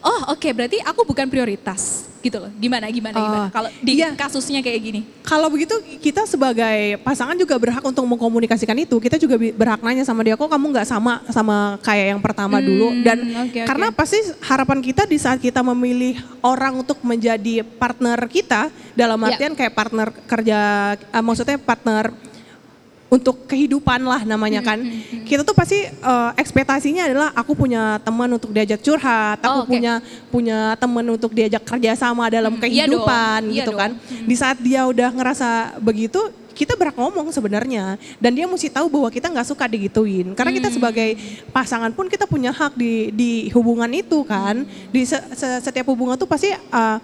Oh 0.00 0.32
oke 0.32 0.48
berarti 0.50 0.78
aku 0.80 1.02
bukan 1.02 1.26
prioritas 1.26 2.06
gitu 2.18 2.40
loh. 2.40 2.48
Gimana 2.56 2.88
gimana 2.88 3.12
gimana? 3.14 3.46
Oh, 3.46 3.52
Kalau 3.52 3.68
di 3.78 3.92
iya. 3.94 4.08
kasusnya 4.12 4.60
kayak 4.60 4.80
gini. 4.80 5.00
Kalau 5.20 5.48
begitu 5.48 5.76
kita 6.00 6.24
sebagai 6.24 6.96
pasangan 7.00 7.36
juga 7.36 7.56
berhak 7.56 7.84
untuk 7.84 8.00
mengkomunikasikan 8.04 8.76
itu. 8.80 8.96
Kita 8.96 9.16
juga 9.16 9.36
berhak 9.36 9.84
nanya 9.84 10.02
sama 10.02 10.24
dia 10.24 10.32
kok 10.32 10.48
kamu 10.48 10.72
nggak 10.72 10.88
sama 10.88 11.20
sama 11.28 11.76
kayak 11.84 12.16
yang 12.16 12.20
pertama 12.24 12.64
dulu. 12.64 12.96
Dan 13.04 13.18
Hmm, 13.24 13.44
oke. 13.44 13.60
karena 13.64 13.86
pasti 13.92 14.18
harapan 14.40 14.80
kita 14.80 15.04
di 15.04 15.16
saat 15.16 15.36
kita 15.36 15.60
memilih 15.60 16.16
orang 16.40 16.80
untuk 16.80 16.96
menjadi 17.04 17.60
partner 17.76 18.16
kita 18.24 18.72
dalam 18.92 19.20
Ya. 19.20 19.26
artian 19.32 19.52
kayak 19.52 19.72
partner 19.72 20.08
kerja, 20.24 20.58
eh, 20.96 21.22
maksudnya 21.22 21.56
partner 21.56 22.12
untuk 23.06 23.46
kehidupan 23.46 24.00
lah 24.00 24.24
namanya 24.24 24.58
Hmm, 24.58 24.66
kan. 24.66 24.78
Kita 25.22 25.40
tuh 25.40 25.52
pasti 25.52 25.86
eh, 25.86 26.30
ekspektasinya 26.34 27.04
adalah 27.04 27.28
aku 27.32 27.54
punya 27.54 27.96
teman 27.98 28.26
untuk 28.28 28.50
diajak 28.50 28.80
curhat, 28.80 29.38
aku 29.38 29.48
Oh, 29.48 29.62
oke. 29.62 29.70
punya 29.70 29.92
punya 30.28 30.58
teman 30.74 31.06
untuk 31.08 31.30
diajak 31.30 31.62
kerjasama 31.62 32.26
dalam 32.26 32.52
Hmm, 32.52 32.64
iya 32.64 32.84
dong, 32.84 33.00
kehidupan 33.04 33.40
iya 33.46 33.56
gitu 33.56 33.70
dong. 33.70 33.78
kan. 33.78 33.90
Di 34.20 34.34
saat 34.34 34.58
dia 34.58 34.82
udah 34.84 35.10
ngerasa 35.10 35.48
begitu, 35.78 36.18
kita 36.50 36.74
berhak 36.74 36.94
ngomong 36.94 37.30
sebenarnya. 37.30 37.98
Dan 38.16 38.30
dia 38.32 38.46
mesti 38.46 38.66
tahu 38.68 38.86
bahwa 38.88 39.08
kita 39.08 39.26
nggak 39.26 39.48
suka 39.48 39.66
digituin. 39.66 40.34
Karena 40.34 40.50
kita 40.50 40.70
sebagai 40.70 41.14
pasangan 41.50 41.90
pun 41.90 42.06
kita 42.06 42.24
punya 42.24 42.50
hak 42.50 42.74
di 42.74 43.10
di 43.10 43.30
hubungan 43.50 43.90
itu 43.90 44.22
kan. 44.22 44.62
Di 44.88 45.02
se- 45.02 45.22
se- 45.32 45.60
setiap 45.60 45.86
hubungan 45.86 46.14
tuh 46.14 46.26
pasti 46.26 46.50
uh, 46.50 46.98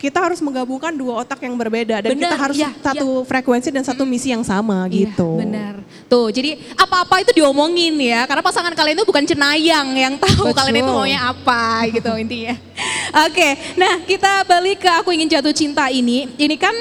kita 0.00 0.16
harus 0.16 0.40
menggabungkan 0.40 0.96
dua 0.96 1.20
otak 1.20 1.44
yang 1.44 1.52
berbeda 1.60 2.00
dan 2.00 2.16
Benar, 2.16 2.32
kita 2.32 2.36
harus 2.40 2.56
iya, 2.56 2.72
satu 2.80 3.20
frekuensi 3.28 3.68
dan 3.68 3.84
satu 3.84 4.08
misi 4.08 4.32
yang 4.32 4.40
sama 4.40 4.88
gitu. 4.88 5.36
Iya, 5.36 5.40
benar. 5.44 5.74
Tuh, 6.08 6.32
jadi 6.32 6.56
apa-apa 6.72 7.20
itu 7.20 7.36
diomongin 7.36 8.00
ya, 8.00 8.24
karena 8.24 8.40
pasangan 8.40 8.72
kalian 8.72 8.96
itu 8.96 9.04
bukan 9.04 9.28
cenayang 9.28 9.92
yang 9.92 10.14
tahu 10.16 10.48
Betul. 10.48 10.56
kalian 10.56 10.76
itu 10.80 10.88
maunya 10.96 11.20
apa 11.20 11.84
gitu 11.92 12.16
intinya. 12.16 12.56
Oke, 13.28 13.48
nah 13.76 14.00
kita 14.08 14.40
balik 14.48 14.80
ke 14.80 14.88
aku 14.88 15.12
ingin 15.12 15.36
jatuh 15.36 15.52
cinta 15.52 15.92
ini. 15.92 16.32
Ini 16.32 16.56
kan 16.56 16.72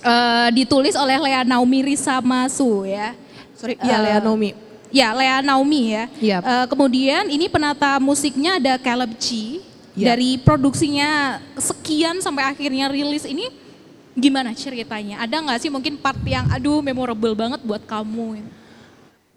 eh, 0.00 0.48
ditulis 0.56 0.96
oleh 0.96 1.20
Lea 1.20 1.44
Naomi 1.44 1.84
Risamasu 1.84 2.88
ya. 2.88 3.12
Sorry, 3.60 3.76
iya 3.84 4.00
Eh, 4.00 4.02
Lea 4.08 4.18
Naomi. 4.24 4.50
Ya, 4.88 5.12
Lea 5.12 5.44
Naomi 5.44 5.92
ya. 5.92 6.04
Iya. 6.16 6.38
Eh, 6.40 6.66
kemudian 6.72 7.28
ini 7.28 7.44
penata 7.52 8.00
musiknya 8.00 8.56
ada 8.56 8.80
Caleb 8.80 9.12
G. 9.20 9.60
Iya. 9.98 10.14
Dari 10.14 10.38
produksinya 10.38 11.42
sekian 11.58 12.22
sampai 12.22 12.46
akhirnya 12.46 12.86
rilis 12.86 13.26
ini 13.26 13.50
gimana 14.14 14.54
ceritanya? 14.54 15.18
Ada 15.26 15.42
nggak 15.42 15.58
sih 15.58 15.70
mungkin 15.74 15.98
part 15.98 16.22
yang 16.22 16.46
aduh 16.54 16.78
memorable 16.78 17.34
banget 17.34 17.58
buat 17.66 17.82
kamu? 17.82 18.46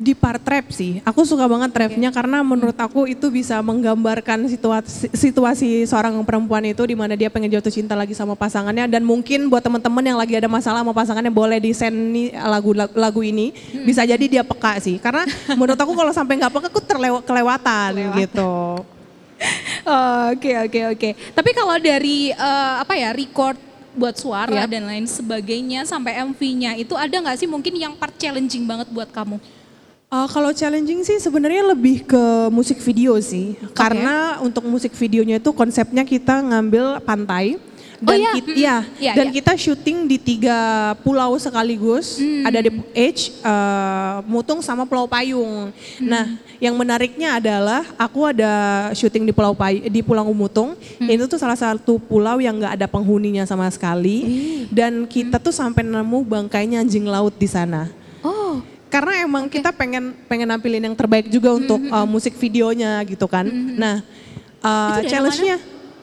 Di 0.02 0.18
part 0.18 0.42
trap 0.42 0.74
sih, 0.74 0.98
aku 1.06 1.22
suka 1.22 1.46
banget 1.46 1.70
trapnya 1.78 2.10
karena 2.10 2.42
menurut 2.42 2.74
aku 2.74 3.06
itu 3.06 3.30
bisa 3.30 3.62
menggambarkan 3.62 4.50
situasi, 4.50 5.14
situasi 5.14 5.86
seorang 5.86 6.18
perempuan 6.26 6.66
itu 6.66 6.82
di 6.90 6.98
mana 6.98 7.14
dia 7.14 7.30
pengen 7.30 7.54
jatuh 7.54 7.70
cinta 7.70 7.94
lagi 7.94 8.18
sama 8.18 8.34
pasangannya 8.34 8.90
dan 8.90 9.06
mungkin 9.06 9.46
buat 9.46 9.62
teman-teman 9.62 10.02
yang 10.02 10.18
lagi 10.18 10.34
ada 10.34 10.50
masalah 10.50 10.82
sama 10.82 10.94
pasangannya 10.94 11.30
boleh 11.30 11.62
di 11.62 11.70
send 11.70 12.18
lagu 12.34 12.74
lagu 12.74 13.22
ini 13.22 13.54
bisa 13.86 14.02
jadi 14.02 14.26
dia 14.26 14.42
peka 14.42 14.82
sih 14.82 14.98
karena 14.98 15.22
menurut 15.54 15.78
aku 15.78 15.94
kalau 15.94 16.10
sampai 16.10 16.34
nggak 16.42 16.54
peka 16.54 16.68
aku 16.74 16.82
terlewa, 16.82 17.22
kelewatan 17.22 18.18
gitu. 18.26 18.82
Oke 20.32 20.52
oke 20.54 20.80
oke. 20.94 21.10
Tapi 21.34 21.50
kalau 21.58 21.76
dari 21.82 22.30
eh, 22.30 22.74
apa 22.78 22.94
ya 22.94 23.10
record 23.12 23.58
buat 23.92 24.16
suara 24.16 24.64
Yap. 24.64 24.72
dan 24.72 24.88
lain 24.88 25.04
sebagainya 25.04 25.84
sampai 25.84 26.24
MV-nya 26.24 26.80
itu 26.80 26.96
ada 26.96 27.12
nggak 27.12 27.38
sih 27.44 27.50
mungkin 27.50 27.76
yang 27.76 27.94
part 27.98 28.16
challenging 28.16 28.64
banget 28.64 28.88
buat 28.88 29.12
kamu? 29.12 29.42
Uh, 30.12 30.28
kalau 30.28 30.52
challenging 30.52 31.08
sih 31.08 31.16
sebenarnya 31.24 31.72
lebih 31.72 32.04
ke 32.04 32.24
musik 32.52 32.84
video 32.84 33.16
sih. 33.24 33.56
Karena 33.72 34.44
untuk 34.44 34.68
musik 34.68 34.92
videonya 34.96 35.40
itu 35.40 35.56
konsepnya 35.56 36.04
kita 36.04 36.44
ngambil 36.44 37.00
pantai 37.04 37.56
Oh 38.02 38.10
dan 38.10 38.18
iya, 38.18 38.32
kita, 38.34 38.50
ya, 38.58 38.78
Iya, 38.98 39.14
dan 39.14 39.26
iya. 39.30 39.34
kita 39.38 39.52
syuting 39.54 40.10
di 40.10 40.18
tiga 40.18 40.58
pulau 41.06 41.38
sekaligus. 41.38 42.18
Hmm. 42.18 42.50
Ada 42.50 42.66
di 42.66 42.70
Edge, 42.98 43.30
uh, 43.46 44.26
Mutung 44.26 44.58
sama 44.66 44.90
Pulau 44.90 45.06
Payung. 45.06 45.70
Hmm. 45.70 46.10
Nah, 46.10 46.26
yang 46.58 46.74
menariknya 46.74 47.38
adalah 47.38 47.86
aku 48.02 48.26
ada 48.34 48.90
syuting 48.98 49.30
di 49.30 49.34
Pulau 49.34 49.54
Pay 49.54 49.86
di 49.86 50.02
Pulau 50.02 50.26
Mutung. 50.34 50.74
Hmm. 50.98 51.14
Itu 51.14 51.30
tuh 51.30 51.38
salah 51.38 51.54
satu 51.54 52.02
pulau 52.02 52.42
yang 52.42 52.58
nggak 52.58 52.82
ada 52.82 52.88
penghuninya 52.90 53.46
sama 53.46 53.70
sekali. 53.70 54.26
Dan 54.74 55.06
kita 55.06 55.38
tuh 55.38 55.54
sampai 55.54 55.86
nemu 55.86 56.26
bangkainya 56.26 56.82
anjing 56.82 57.06
laut 57.06 57.38
di 57.38 57.46
sana 57.46 57.92
Oh, 58.22 58.62
karena 58.90 59.26
emang 59.26 59.50
kita 59.50 59.74
pengen 59.74 60.14
pengen 60.30 60.50
nampilin 60.50 60.82
yang 60.82 60.98
terbaik 60.98 61.26
juga 61.30 61.58
untuk 61.58 61.82
uh, 61.90 62.06
musik 62.06 62.38
videonya 62.38 63.02
gitu 63.10 63.26
kan. 63.26 63.50
Nah, 63.50 64.06
uh, 64.62 65.02
Itu 65.02 65.10
daerah 65.10 65.10
challenge-nya 65.10 65.58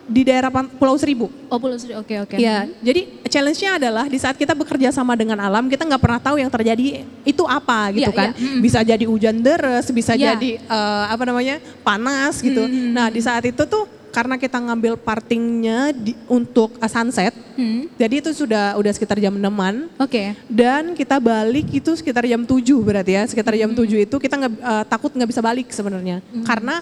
di 0.09 0.25
daerah 0.25 0.49
Pulau 0.49 0.97
Seribu. 0.97 1.29
oh 1.29 1.59
Pulau 1.61 1.77
Seribu. 1.77 2.01
Oke 2.01 2.17
oke. 2.19 2.37
Ya, 2.41 2.65
jadi 2.81 3.07
challenge-nya 3.29 3.77
adalah 3.77 4.09
di 4.09 4.17
saat 4.17 4.35
kita 4.41 4.57
bekerja 4.57 4.89
sama 4.89 5.13
dengan 5.15 5.37
alam, 5.39 5.69
kita 5.69 5.85
nggak 5.85 6.01
pernah 6.01 6.21
tahu 6.21 6.41
yang 6.41 6.49
terjadi 6.49 7.05
itu 7.23 7.45
apa 7.45 7.93
gitu 7.93 8.09
Iya, 8.09 8.17
kan. 8.17 8.31
iya, 8.33 8.49
mm. 8.57 8.61
Bisa 8.65 8.79
jadi 8.81 9.05
hujan 9.05 9.37
deras, 9.45 9.87
bisa 9.93 10.17
Iya. 10.17 10.35
jadi 10.35 10.65
eh, 10.65 11.05
apa 11.13 11.23
namanya 11.29 11.61
panas 11.85 12.41
gitu. 12.41 12.65
Mm. 12.65 12.97
Nah 12.97 13.07
di 13.13 13.21
saat 13.21 13.45
itu 13.45 13.63
tuh 13.69 13.85
karena 14.09 14.41
kita 14.41 14.57
ngambil 14.59 14.97
partingnya 14.99 15.93
di, 15.93 16.17
untuk 16.27 16.75
uh, 16.81 16.91
sunset, 16.91 17.31
Hmm, 17.59 17.91
jadi 17.99 18.23
itu 18.23 18.31
sudah 18.31 18.79
udah 18.79 18.93
sekitar 18.95 19.19
jam 19.19 19.35
6-an. 19.35 19.91
Oke. 19.99 20.31
Dan 20.47 20.95
kita 20.95 21.19
balik 21.19 21.67
itu 21.75 21.91
sekitar 21.99 22.23
jam 22.23 22.47
7 22.47 22.55
berarti 22.87 23.19
ya. 23.19 23.27
Sekitar 23.27 23.59
jam 23.59 23.75
7 23.75 23.83
itu 24.07 24.15
kita 24.15 24.39
nggak 24.39 24.53
eh, 24.63 24.85
takut 24.87 25.11
nggak 25.11 25.27
bisa 25.27 25.43
balik 25.43 25.67
sebenarnya. 25.75 26.23
Karena 26.47 26.79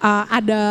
eh, 0.00 0.24
ada 0.28 0.62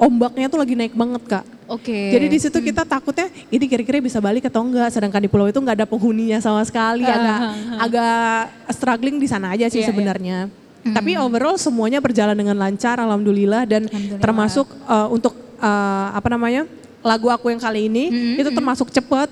ombaknya 0.00 0.46
tuh 0.48 0.58
lagi 0.58 0.74
naik 0.74 0.96
banget 0.96 1.22
kak. 1.28 1.44
Oke. 1.68 2.16
Jadi 2.16 2.26
di 2.32 2.38
situ 2.40 2.58
kita 2.64 2.88
takutnya 2.88 3.28
ini 3.52 3.64
kira-kira 3.68 4.00
bisa 4.00 4.18
balik 4.24 4.48
atau 4.48 4.64
enggak. 4.64 4.88
Sedangkan 4.88 5.20
di 5.20 5.28
pulau 5.28 5.44
itu 5.44 5.60
nggak 5.60 5.84
ada 5.84 5.86
penghuninya 5.86 6.40
sama 6.40 6.64
sekali. 6.64 7.04
Ah, 7.04 7.12
agak 7.12 7.38
ah. 7.38 7.84
agak 7.84 8.26
struggling 8.72 9.20
di 9.20 9.28
sana 9.28 9.52
aja 9.52 9.68
sih 9.68 9.84
iya. 9.84 9.88
sebenarnya. 9.92 10.48
Tapi 10.88 11.20
overall 11.20 11.60
semuanya 11.60 12.00
berjalan 12.00 12.32
dengan 12.32 12.56
lancar, 12.56 12.96
alhamdulillah 12.96 13.68
dan 13.68 13.84
Alhamdulillah. 13.84 14.22
termasuk 14.24 14.66
eh, 14.72 15.08
untuk 15.12 15.36
eh, 15.60 16.08
apa 16.16 16.28
namanya 16.32 16.64
lagu 17.04 17.28
aku 17.30 17.52
yang 17.52 17.60
kali 17.60 17.86
ini 17.86 18.10
Hmm, 18.10 18.40
itu 18.40 18.50
termasuk 18.50 18.88
cepet, 18.90 19.28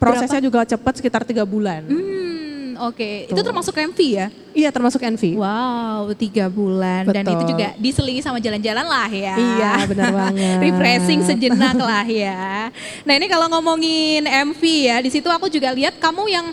prosesnya 0.00 0.40
juga 0.42 0.64
cepet 0.64 0.94
sekitar 0.98 1.22
tiga 1.22 1.44
bulan. 1.46 1.84
Hmm, 1.86 2.33
oke. 2.78 3.10
Itu 3.30 3.36
Tuh. 3.36 3.46
termasuk 3.46 3.74
MV 3.74 3.98
ya? 4.00 4.26
Iya 4.54 4.70
termasuk 4.70 5.02
Envy. 5.02 5.34
Wow, 5.34 6.14
tiga 6.14 6.46
bulan 6.46 7.02
dan 7.10 7.26
Betul. 7.26 7.34
itu 7.34 7.44
juga 7.50 7.68
diselingi 7.74 8.22
sama 8.22 8.38
jalan-jalan 8.38 8.86
lah 8.86 9.10
ya. 9.10 9.34
Iya, 9.34 9.72
benar 9.90 10.10
banget. 10.22 10.58
Refreshing 10.62 11.20
sejenak 11.26 11.74
lah 11.74 12.06
ya. 12.06 12.70
Nah 13.02 13.12
ini 13.18 13.26
kalau 13.26 13.50
ngomongin 13.50 14.22
MV 14.22 14.62
ya, 14.62 14.96
di 15.02 15.10
situ 15.10 15.26
aku 15.26 15.50
juga 15.50 15.74
lihat 15.74 15.98
kamu 15.98 16.22
yang 16.30 16.46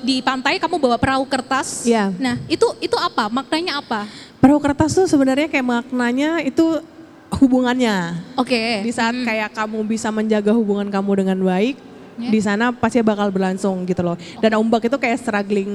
di 0.00 0.24
pantai 0.24 0.56
kamu 0.56 0.80
bawa 0.80 0.96
perahu 0.96 1.28
kertas. 1.28 1.84
Iya. 1.84 2.08
Nah 2.16 2.40
itu 2.48 2.64
itu 2.80 2.96
apa? 2.96 3.28
Maknanya 3.28 3.84
apa? 3.84 4.08
Perahu 4.40 4.56
kertas 4.58 4.96
tuh 4.96 5.04
sebenarnya 5.04 5.52
kayak 5.52 5.66
maknanya 5.66 6.40
itu 6.40 6.80
hubungannya. 7.36 8.16
Oke. 8.34 8.80
Di 8.82 8.92
saat 8.96 9.12
kayak 9.12 9.52
kamu 9.52 9.84
bisa 9.84 10.08
menjaga 10.08 10.50
hubungan 10.56 10.88
kamu 10.88 11.20
dengan 11.20 11.38
baik, 11.44 11.76
Ya. 12.16 12.28
di 12.28 12.40
sana 12.40 12.68
pasti 12.70 12.98
bakal 13.00 13.30
berlangsung 13.30 13.82
gitu 13.84 14.00
loh. 14.00 14.16
Dan 14.38 14.58
ombak 14.58 14.86
itu 14.86 14.96
kayak 14.96 15.20
struggling 15.20 15.70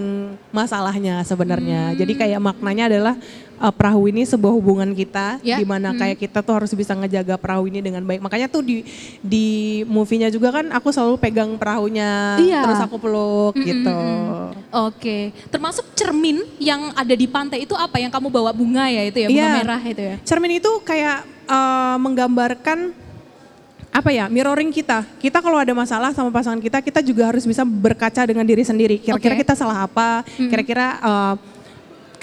masalahnya 0.49 1.21
sebenarnya. 1.21 1.91
Hmm. 1.91 1.97
Jadi 1.97 2.13
kayak 2.13 2.39
maknanya 2.39 2.85
adalah 2.85 3.15
uh, 3.57 3.71
perahu 3.71 4.07
ini 4.07 4.23
sebuah 4.23 4.51
hubungan 4.51 4.91
kita, 4.91 5.39
Ya. 5.41 5.57
di 5.57 5.65
mana 5.65 5.89
Hmm. 5.89 5.99
kayak 5.99 6.17
kita 6.19 6.39
tuh 6.41 6.53
harus 6.53 6.71
bisa 6.71 6.93
ngejaga 6.93 7.35
perahu 7.35 7.65
ini 7.65 7.79
dengan 7.79 8.01
baik. 8.01 8.21
Makanya 8.21 8.45
tuh 8.45 8.61
di 8.61 8.85
di 9.21 9.47
movie-nya 9.85 10.29
juga 10.29 10.53
kan 10.53 10.69
aku 10.69 10.91
selalu 10.91 11.15
pegang 11.17 11.55
perahunya, 11.55 12.37
Iya. 12.37 12.61
terus 12.61 12.81
aku 12.83 12.97
peluk 12.97 13.53
Mm, 13.55 13.63
gitu. 13.63 13.95
mm, 13.95 14.21
mm. 14.21 14.49
Oke, 14.85 15.17
termasuk 15.47 15.85
cermin 15.93 16.43
yang 16.57 16.91
ada 16.93 17.13
di 17.13 17.25
pantai 17.25 17.63
itu 17.63 17.73
apa 17.73 17.97
yang 17.97 18.11
kamu 18.11 18.27
bawa 18.27 18.51
bunga 18.51 18.85
ya 18.85 19.01
itu 19.01 19.17
ya 19.17 19.27
bunga 19.31 19.47
Iya. 19.49 19.55
merah 19.55 19.81
itu 19.81 20.01
ya? 20.03 20.15
Cermin 20.21 20.57
itu 20.57 20.71
kayak 20.83 21.23
eh, 21.45 21.97
menggambarkan 22.01 23.04
apa 23.95 24.11
ya 24.11 24.27
mirroring 24.27 24.75
kita. 24.75 25.07
Kita 25.23 25.39
kalau 25.39 25.55
ada 25.55 25.71
masalah 25.71 26.11
sama 26.11 26.27
pasangan 26.27 26.59
kita, 26.59 26.83
kita 26.83 26.99
juga 26.99 27.31
harus 27.31 27.47
bisa 27.47 27.63
berkaca 27.63 28.27
dengan 28.27 28.43
diri 28.43 28.67
sendiri. 28.67 28.99
Kira-kira 28.99 29.39
Oke. 29.39 29.41
kita 29.47 29.53
salah 29.55 29.87
apa? 29.87 30.27
Kira-kira 30.35 30.99
eh, 30.99 31.33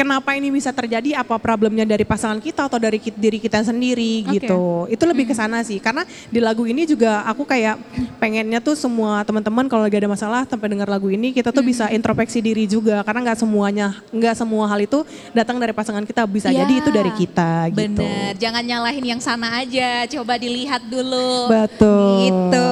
kenapa 0.02 0.34
ini 0.34 0.50
bisa 0.50 0.74
terjadi? 0.74 1.22
Apa 1.22 1.38
problemnya 1.38 1.86
dari 1.86 2.02
pasangan 2.02 2.42
kita 2.42 2.66
atau 2.66 2.82
dari 2.82 2.98
diri 2.98 3.38
kita 3.38 3.62
sendiri 3.62 4.26
Oke. 4.26 4.42
gitu? 4.42 4.62
Itu 4.90 5.06
lebih 5.06 5.30
ke 5.30 5.34
sana 5.38 5.62
sih. 5.62 5.78
Karena 5.78 6.02
di 6.26 6.42
lagu 6.42 6.66
ini 6.66 6.82
juga 6.82 7.22
aku 7.22 7.46
kayak 7.46 7.78
pengennya 8.18 8.58
tuh 8.58 8.74
semua 8.74 9.22
teman-teman 9.22 9.70
kalau 9.70 9.86
lagi 9.86 10.02
ada 10.02 10.10
masalah 10.10 10.42
sampai 10.50 10.74
dengar 10.74 10.90
lagu 10.90 11.06
ini 11.06 11.30
kita 11.30 11.54
tuh 11.54 11.62
bisa 11.62 11.86
introspeksi 11.94 12.42
diri 12.42 12.66
juga. 12.66 13.06
Karena 13.06 13.30
nggak 13.30 13.38
semuanya, 13.38 14.02
nggak 14.10 14.34
semua 14.34 14.66
hal 14.66 14.82
itu 14.82 15.06
datang 15.30 15.62
dari 15.62 15.70
pasangan 15.70 16.02
kita. 16.02 16.26
Bisa 16.26 16.50
Ya, 16.52 16.66
jadi 16.66 16.84
itu 16.84 16.90
dari 16.92 17.12
kita 17.14 17.70
gitu. 17.72 18.02
Bener, 18.02 18.34
jangan 18.36 18.60
nyalahin 18.60 19.16
yang 19.16 19.20
sana 19.22 19.62
aja, 19.62 20.04
coba 20.10 20.36
dilihat 20.36 20.82
dulu. 20.84 21.48
Betul. 21.48 22.28
Gitu. 22.28 22.68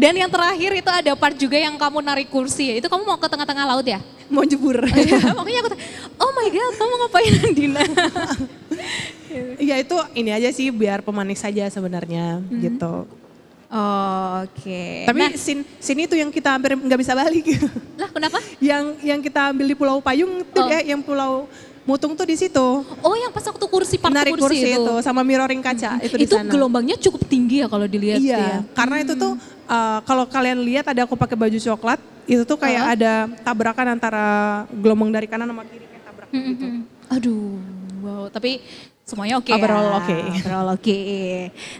Dan 0.00 0.16
yang 0.16 0.30
terakhir 0.32 0.70
itu 0.80 0.90
ada 0.90 1.12
part 1.12 1.36
juga 1.36 1.60
yang 1.60 1.76
kamu 1.76 2.00
narik 2.00 2.28
kursi, 2.32 2.80
itu 2.80 2.88
kamu 2.88 3.04
mau 3.04 3.18
ke 3.20 3.28
tengah-tengah 3.28 3.64
laut 3.68 3.84
ya? 3.84 4.00
Mau 4.30 4.46
jebur. 4.46 4.78
Makanya 5.38 5.60
aku 5.66 5.70
oh 6.30 6.36
my 6.36 6.48
god, 6.48 6.72
kamu 6.72 6.94
ngapain 6.96 7.34
Dina? 7.58 7.82
Iya 9.56 9.74
itu 9.78 9.96
ini 10.12 10.30
aja 10.30 10.50
sih 10.50 10.70
biar 10.70 11.02
pemanis 11.02 11.38
saja 11.38 11.66
sebenarnya 11.66 12.38
gitu. 12.52 13.06
Oh, 13.70 14.42
Oke. 14.42 15.06
Tapi 15.06 15.14
Nah, 15.16 15.30
sin 15.34 15.62
sini 15.78 16.02
tuh 16.04 16.18
yang 16.18 16.26
kita 16.28 16.50
hampir 16.50 16.74
nggak 16.74 16.98
bisa 16.98 17.14
balik. 17.14 17.46
lah 18.00 18.10
kenapa? 18.10 18.38
yang 18.58 18.98
yang 18.98 19.20
kita 19.20 19.54
ambil 19.54 19.66
di 19.66 19.76
Pulau 19.76 20.02
Payung 20.02 20.42
tuh 20.44 20.66
Oh. 20.66 20.66
ya, 20.66 20.82
yang 20.82 20.98
Pulau 20.98 21.46
Mutung 21.80 22.12
tuh 22.12 22.26
di 22.26 22.34
situ. 22.34 22.66
Oh 23.00 23.14
yang 23.16 23.30
pas 23.30 23.42
waktu 23.42 23.62
kursi 23.64 23.96
Narik 23.96 24.34
kursi, 24.36 24.58
kursi 24.58 24.68
itu 24.74 24.94
sama 25.00 25.22
mirroring 25.22 25.62
kaca 25.62 25.96
itu 25.98 26.14
di 26.18 26.26
Itu 26.26 26.36
sana. 26.36 26.50
gelombangnya 26.50 26.98
cukup 26.98 27.24
tinggi 27.24 27.62
ya 27.62 27.70
kalau 27.70 27.86
dilihat 27.86 28.18
Iya, 28.20 28.36
ya. 28.36 28.56
karena 28.74 29.00
itu 29.00 29.14
tuh 29.14 29.38
uh, 29.64 29.98
kalau 30.02 30.26
kalian 30.26 30.60
lihat 30.60 30.86
ada 30.86 31.02
aku 31.02 31.14
pakai 31.14 31.34
baju 31.34 31.56
coklat, 31.56 31.98
itu 32.26 32.42
tuh 32.44 32.58
kayak 32.58 32.82
Uh-huh. 32.84 32.94
ada 32.94 33.12
tabrakan 33.40 33.96
antara 33.96 34.26
gelombang 34.70 35.08
dari 35.10 35.26
kanan 35.26 35.46
sama 35.46 35.62
kiri 35.64 35.86
gitu. 36.30 36.66
Aduh, 37.10 37.58
wow. 38.00 38.24
Tapi 38.30 38.62
semuanya 39.02 39.42
oke. 39.42 39.50
Overall 39.50 39.86
ya. 39.90 39.98
oke. 39.98 40.16
Overall 40.38 40.68
oke. 40.78 41.00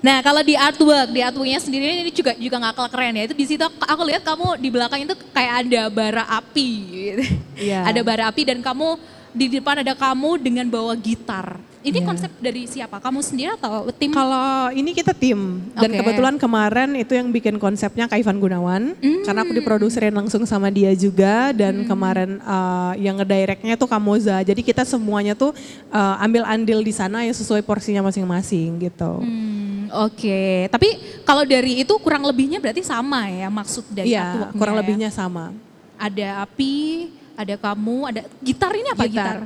Nah 0.03 0.17
kalau 0.21 0.43
di 0.43 0.55
artwork, 0.59 1.09
di 1.15 1.21
artworknya 1.23 1.61
sendiri 1.63 2.03
ini 2.03 2.11
juga 2.11 2.35
juga 2.35 2.57
nggak 2.59 2.75
kalah 2.75 2.91
keren 2.91 3.15
ya. 3.15 3.23
Itu 3.31 3.35
di 3.39 3.47
situ 3.47 3.63
aku- 3.63 3.87
aku 3.87 4.03
lihat 4.11 4.23
kamu 4.27 4.47
di 4.59 4.69
belakang 4.69 5.01
itu 5.07 5.15
kayak 5.31 5.55
ada 5.67 5.83
bara 5.89 6.25
api. 6.27 6.71
Gitu. 6.91 7.23
Iya. 7.71 7.87
Ada 7.87 8.01
bara 8.03 8.27
api 8.29 8.43
dan 8.43 8.59
kamu 8.59 8.99
di 9.31 9.47
depan 9.47 9.87
ada 9.87 9.95
kamu 9.95 10.43
dengan 10.43 10.67
bawa 10.67 10.99
gitar. 10.99 11.63
Ini 11.81 12.05
Iya. 12.05 12.09
konsep 12.13 12.29
dari 12.37 12.69
siapa? 12.69 13.01
Kamu 13.01 13.25
sendiri 13.25 13.57
atau 13.57 13.89
tim? 13.97 14.13
Kalau 14.13 14.69
ini 14.69 14.93
kita 14.93 15.17
tim 15.17 15.65
dan 15.73 15.89
Oke. 15.89 15.97
kebetulan 15.97 16.37
kemarin 16.37 16.93
itu 16.93 17.17
yang 17.17 17.33
bikin 17.33 17.57
konsepnya 17.57 18.05
Kak 18.05 18.21
Ivan 18.21 18.37
Gunawan 18.37 18.83
Hmm. 19.01 19.25
karena 19.25 19.41
aku 19.41 19.53
diproduserin 19.57 20.13
langsung 20.13 20.45
sama 20.45 20.69
dia 20.69 20.93
juga 20.93 21.57
dan 21.57 21.89
kemarin 21.89 22.37
uh, 22.45 22.93
yang 23.01 23.17
ngedirectnya 23.17 23.81
tuh 23.81 23.89
Kamoza. 23.89 24.45
Jadi 24.45 24.61
kita 24.61 24.85
semuanya 24.85 25.33
tuh 25.33 25.57
uh, 25.89 26.21
ambil 26.21 26.45
andil 26.45 26.85
di 26.85 26.93
sana 26.93 27.25
yang 27.25 27.33
sesuai 27.33 27.65
porsinya 27.65 28.05
masing-masing 28.05 28.77
gitu. 28.85 29.25
Hmm, 29.25 29.89
Oke, 30.05 30.69
tapi 30.69 31.01
kalau 31.25 31.49
dari 31.49 31.81
itu 31.81 31.97
kurang 31.97 32.29
lebihnya 32.29 32.61
berarti 32.61 32.85
sama 32.85 33.25
ya 33.27 33.49
maksud 33.49 33.89
dari 33.89 34.13
artworknya 34.13 34.53
kurang 34.53 34.75
ya? 34.77 34.81
lebihnya 34.85 35.09
sama. 35.09 35.57
Ada 35.97 36.45
api, 36.45 37.09
ada 37.33 37.57
kamu, 37.57 37.97
ada 38.05 38.21
gitar 38.45 38.77
ini 38.77 38.89
apa 38.93 39.05
gitar? 39.09 39.39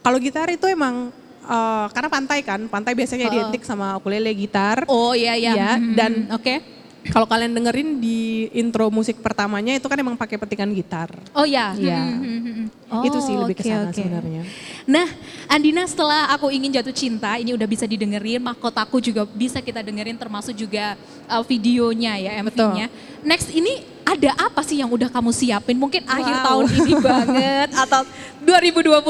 Kalau 0.00 0.18
gitar 0.22 0.46
itu 0.48 0.64
emang 0.64 1.10
uh, 1.50 1.90
karena 1.90 2.08
pantai 2.08 2.38
kan, 2.40 2.60
pantai 2.64 2.94
biasanya 2.94 3.26
Oh. 3.26 3.34
identik 3.34 3.62
sama 3.62 3.98
ukulele 3.98 4.30
gitar. 4.32 4.86
Oh 4.86 5.10
iya 5.12 5.34
iya. 5.34 5.52
Iya, 5.52 5.70
Hmm, 5.74 5.94
dan 5.94 6.12
oke. 6.30 6.78
Kalau 7.00 7.24
kalian 7.24 7.56
dengerin 7.56 7.96
di 7.96 8.44
intro 8.52 8.92
musik 8.92 9.24
pertamanya 9.24 9.72
itu 9.72 9.88
kan 9.88 9.96
emang 9.96 10.14
pakai 10.14 10.36
petikan 10.36 10.68
gitar. 10.68 11.08
Oh 11.32 11.42
iya. 11.42 11.72
Iya. 11.72 11.96
Hmm, 11.96 12.68
hmm. 12.92 13.06
itu 13.08 13.18
sih 13.18 13.32
lebih 13.32 13.56
ke 13.56 13.64
oke, 13.64 13.72
sana 13.72 13.88
oke. 13.88 13.96
sebenarnya. 13.96 14.42
Nah, 14.84 15.08
Andina 15.48 15.80
setelah 15.82 16.28
aku 16.28 16.52
ingin 16.52 16.68
jatuh 16.70 16.92
cinta, 16.92 17.40
ini 17.40 17.56
udah 17.56 17.64
bisa 17.64 17.88
didengerin, 17.88 18.44
mahkotaku 18.44 19.00
juga 19.00 19.24
bisa 19.24 19.64
kita 19.64 19.80
dengerin 19.80 20.20
termasuk 20.20 20.52
juga 20.52 20.92
uh, 21.24 21.40
videonya 21.40 22.20
ya, 22.20 22.32
MV-nya. 22.42 22.92
Next 23.22 23.48
ini 23.48 23.80
ada 24.04 24.36
apa 24.36 24.60
sih 24.60 24.76
yang 24.76 24.92
udah 24.92 25.08
kamu 25.08 25.32
siapin? 25.32 25.80
Mungkin 25.80 26.04
akhir 26.04 26.36
Wow. 26.36 26.44
tahun 26.44 26.64
ini 26.84 26.94
banget 27.08 27.68
atau 27.72 28.04
2024 28.44 29.00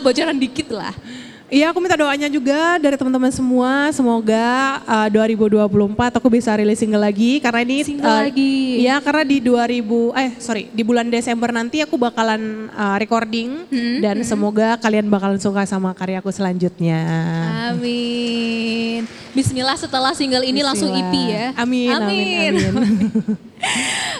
bocoran 0.00 0.36
dikit 0.38 0.68
lah. 0.72 0.96
Iya 1.52 1.68
aku 1.70 1.78
minta 1.78 1.92
doanya 1.92 2.24
juga 2.32 2.80
dari 2.80 2.96
teman-teman 2.96 3.28
semua. 3.28 3.92
Semoga 3.92 4.80
uh, 4.88 5.08
2024 5.12 6.16
aku 6.16 6.28
bisa 6.32 6.56
rilis 6.56 6.80
single 6.80 7.04
lagi 7.04 7.36
karena 7.36 7.60
ini 7.60 7.76
Single 7.84 8.08
uh, 8.08 8.20
lagi. 8.24 8.80
Iya 8.80 8.96
karena 9.04 9.22
di 9.28 9.38
2000 9.44 10.20
eh 10.24 10.30
sorry 10.40 10.72
di 10.72 10.80
bulan 10.80 11.12
Desember 11.12 11.52
nanti 11.52 11.84
aku 11.84 12.00
bakalan 12.00 12.72
uh, 12.72 12.96
recording 12.96 13.68
Hmm, 13.68 14.00
dan 14.00 14.16
semoga 14.24 14.80
kalian 14.80 15.06
bakalan 15.12 15.36
suka 15.36 15.68
sama 15.68 15.92
karyaku 15.92 16.32
selanjutnya. 16.32 17.00
Amin. 17.70 19.04
Bismillah 19.36 19.76
setelah 19.76 20.16
single 20.16 20.46
ini 20.48 20.64
langsung 20.64 20.90
EP 20.96 21.12
ya. 21.28 21.46
Amin, 21.60 21.92
amin, 21.92 22.52
amin. 22.56 22.72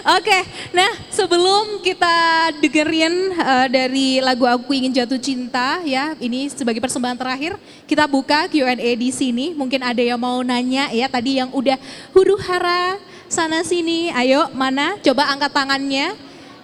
Oke, 0.05 0.39
nah 0.69 0.91
sebelum 1.09 1.81
kita 1.81 2.15
dengerin 2.61 3.33
uh, 3.35 3.67
dari 3.67 4.21
lagu 4.21 4.45
Aku 4.45 4.69
Ingin 4.69 4.93
Jatuh 4.93 5.17
Cinta 5.17 5.81
ya, 5.81 6.13
ini 6.21 6.45
sebagai 6.53 6.77
persembahan 6.77 7.17
terakhir 7.17 7.57
kita 7.89 8.05
buka 8.05 8.45
Q&A 8.45 8.91
di 8.95 9.09
sini. 9.09 9.57
Mungkin 9.57 9.81
ada 9.81 10.01
yang 10.01 10.21
mau 10.21 10.39
nanya 10.45 10.93
ya, 10.93 11.09
tadi 11.09 11.41
yang 11.41 11.49
udah 11.49 11.77
huru 12.13 12.37
hara 12.37 13.01
sana 13.25 13.65
sini. 13.65 14.13
Ayo 14.13 14.45
mana? 14.53 15.01
Coba 15.01 15.25
angkat 15.33 15.51
tangannya. 15.51 16.13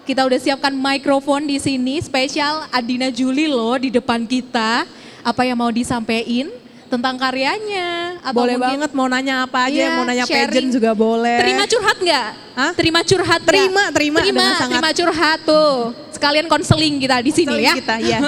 Kita 0.06 0.26
udah 0.26 0.40
siapkan 0.42 0.74
mikrofon 0.74 1.46
di 1.46 1.62
sini, 1.62 2.02
spesial 2.02 2.66
Adina 2.74 3.14
Juli 3.14 3.46
loh 3.50 3.78
di 3.78 3.90
depan 3.94 4.26
kita. 4.26 4.86
Apa 5.22 5.46
yang 5.46 5.58
mau 5.58 5.70
disampaikan 5.70 6.61
tentang 6.92 7.16
karyanya? 7.16 8.20
Atau 8.20 8.36
boleh 8.36 8.56
mungkin- 8.56 8.72
banget 8.78 8.92
mau 8.92 9.08
nanya 9.08 9.36
apa 9.44 9.66
aja, 9.66 9.80
Iya, 9.80 9.96
mau 9.96 10.04
nanya 10.04 10.26
sharing. 10.28 10.52
pageant 10.52 10.70
juga 10.70 10.92
boleh. 10.92 11.38
Terima 11.40 11.64
curhat 11.66 11.98
nggak? 11.98 12.28
Hah? 12.52 12.72
Terima 12.76 13.00
curhat? 13.02 13.42
Terima, 13.42 13.84
terima, 13.90 14.20
terima, 14.20 14.20
dengan 14.22 14.52
sangat. 14.54 14.78
terima 14.78 14.92
curhat 14.94 15.40
tuh. 15.42 15.74
Sekalian 16.12 16.46
konseling 16.46 17.00
kita 17.00 17.18
di 17.18 17.32
sini 17.32 17.56
ya. 17.58 17.74
kita, 17.74 17.96
iya. 17.98 18.20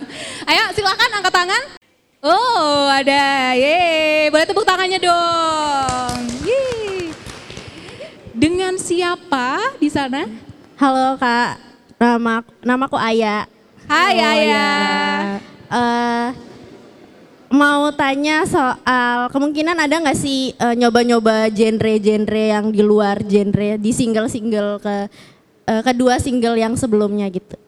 Ayo 0.48 0.62
silakan 0.70 1.10
angkat 1.12 1.34
tangan. 1.34 1.62
Oh 2.22 2.86
ada, 2.86 3.50
ye, 3.52 4.30
boleh 4.30 4.46
tepuk 4.46 4.62
tangannya 4.62 4.96
dong. 4.96 6.16
Yeay. 6.40 7.10
Dengan 8.32 8.78
siapa 8.78 9.58
di 9.76 9.90
sana? 9.90 10.30
Halo 10.74 11.14
kak, 11.16 11.58
nama 11.96 12.40
namaku 12.60 12.94
Aya. 12.94 13.50
Hai 13.84 14.14
Oh, 14.14 14.24
Ayah. 14.24 14.34
ya. 14.38 14.70
Eh, 15.68 16.26
mau 17.52 17.92
tanya 17.92 18.48
soal 18.48 19.28
kemungkinan 19.28 19.76
ada 19.76 20.00
nggak 20.00 20.18
sih 20.18 20.56
eh, 20.56 20.74
nyoba-nyoba 20.74 21.52
genre-genre 21.52 22.44
yang 22.48 22.72
di 22.72 22.80
luar 22.80 23.20
genre 23.28 23.76
di 23.76 23.92
single-single 23.92 24.80
ke 24.80 24.96
eh, 25.68 25.82
kedua 25.84 26.16
single 26.16 26.56
yang 26.56 26.72
sebelumnya 26.74 27.28
gitu? 27.28 27.60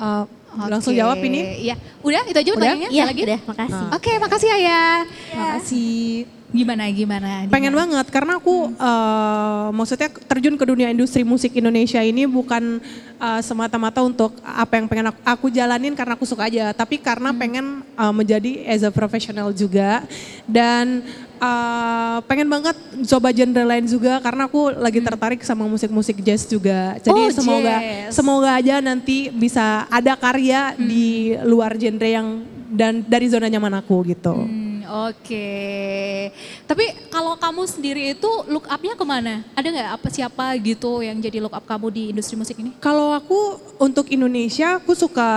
Uh, 0.00 0.24
langsung 0.66 0.96
Oke, 0.96 1.00
jawab 1.04 1.20
ini. 1.20 1.68
Iya, 1.68 1.76
udah 2.00 2.22
itu 2.24 2.38
aja 2.40 2.50
Udah? 2.50 2.56
pertanyaannya. 2.56 2.88
Iya, 2.90 3.04
lagi? 3.04 3.22
udah, 3.28 3.40
makasih. 3.44 3.84
Oke, 3.92 4.12
makasih 4.16 4.48
Ayah. 4.56 4.96
Makasih. 5.36 6.39
Gimana 6.50 6.90
gimana? 6.90 7.46
Pengen 7.46 7.74
banget 7.74 8.06
karena 8.10 8.42
aku 8.42 8.74
eh, 8.74 9.66
maksudnya 9.70 10.10
terjun 10.10 10.58
ke 10.58 10.64
dunia 10.66 10.90
industri 10.90 11.22
musik 11.22 11.54
Indonesia 11.54 12.02
ini 12.02 12.26
bukan 12.26 12.82
eh, 13.22 13.40
semata-mata 13.46 14.02
untuk 14.02 14.34
apa 14.42 14.82
yang 14.82 14.90
pengen 14.90 15.06
aku, 15.14 15.20
aku 15.22 15.46
jalanin 15.54 15.94
karena 15.94 16.18
aku 16.18 16.26
suka 16.26 16.50
aja, 16.50 16.74
tapi 16.74 16.98
karena 16.98 17.30
pengen 17.30 17.86
eh, 17.86 18.14
menjadi 18.14 18.66
as 18.66 18.82
a 18.82 18.90
professional 18.90 19.54
juga 19.54 20.02
dan 20.50 21.06
eh, 21.38 22.18
pengen 22.26 22.50
banget 22.50 22.74
coba 23.06 23.30
genre 23.30 23.64
lain 23.70 23.86
juga 23.86 24.18
karena 24.18 24.50
aku 24.50 24.74
lagi 24.74 24.98
tertarik 25.06 25.46
sama 25.46 25.70
musik-musik 25.70 26.18
jazz 26.18 26.50
juga. 26.50 26.98
Oh, 26.98 27.02
Jadi 27.06 27.22
semoga 27.38 27.76
jazz. 27.78 28.10
semoga 28.10 28.50
aja 28.58 28.82
nanti 28.82 29.30
bisa 29.30 29.86
ada 29.86 30.18
karya 30.18 30.74
di 30.74 31.38
luar 31.46 31.78
genre 31.78 32.10
yang 32.10 32.28
dan 32.70 33.02
dari 33.02 33.26
zona 33.26 33.50
nyaman 33.50 33.82
aku 33.82 34.06
gitu. 34.06 34.34
Hmm, 34.34 34.59
Oke, 34.90 36.34
tapi 36.66 36.82
kalau 37.14 37.38
kamu 37.38 37.62
sendiri 37.62 38.10
itu 38.10 38.26
look 38.50 38.66
up-nya 38.66 38.98
ke 38.98 39.06
mana? 39.06 39.46
Ada 39.54 39.70
nggak 39.70 39.90
apa 39.94 40.08
siapa 40.10 40.50
gitu 40.58 40.98
yang 41.06 41.14
jadi 41.22 41.38
look 41.38 41.54
up 41.54 41.62
kamu 41.62 41.86
di 41.94 42.02
industri 42.10 42.34
musik 42.34 42.58
ini? 42.58 42.74
Kalau 42.82 43.14
aku 43.14 43.62
untuk 43.78 44.10
Indonesia, 44.10 44.82
aku 44.82 44.98
suka 44.98 45.30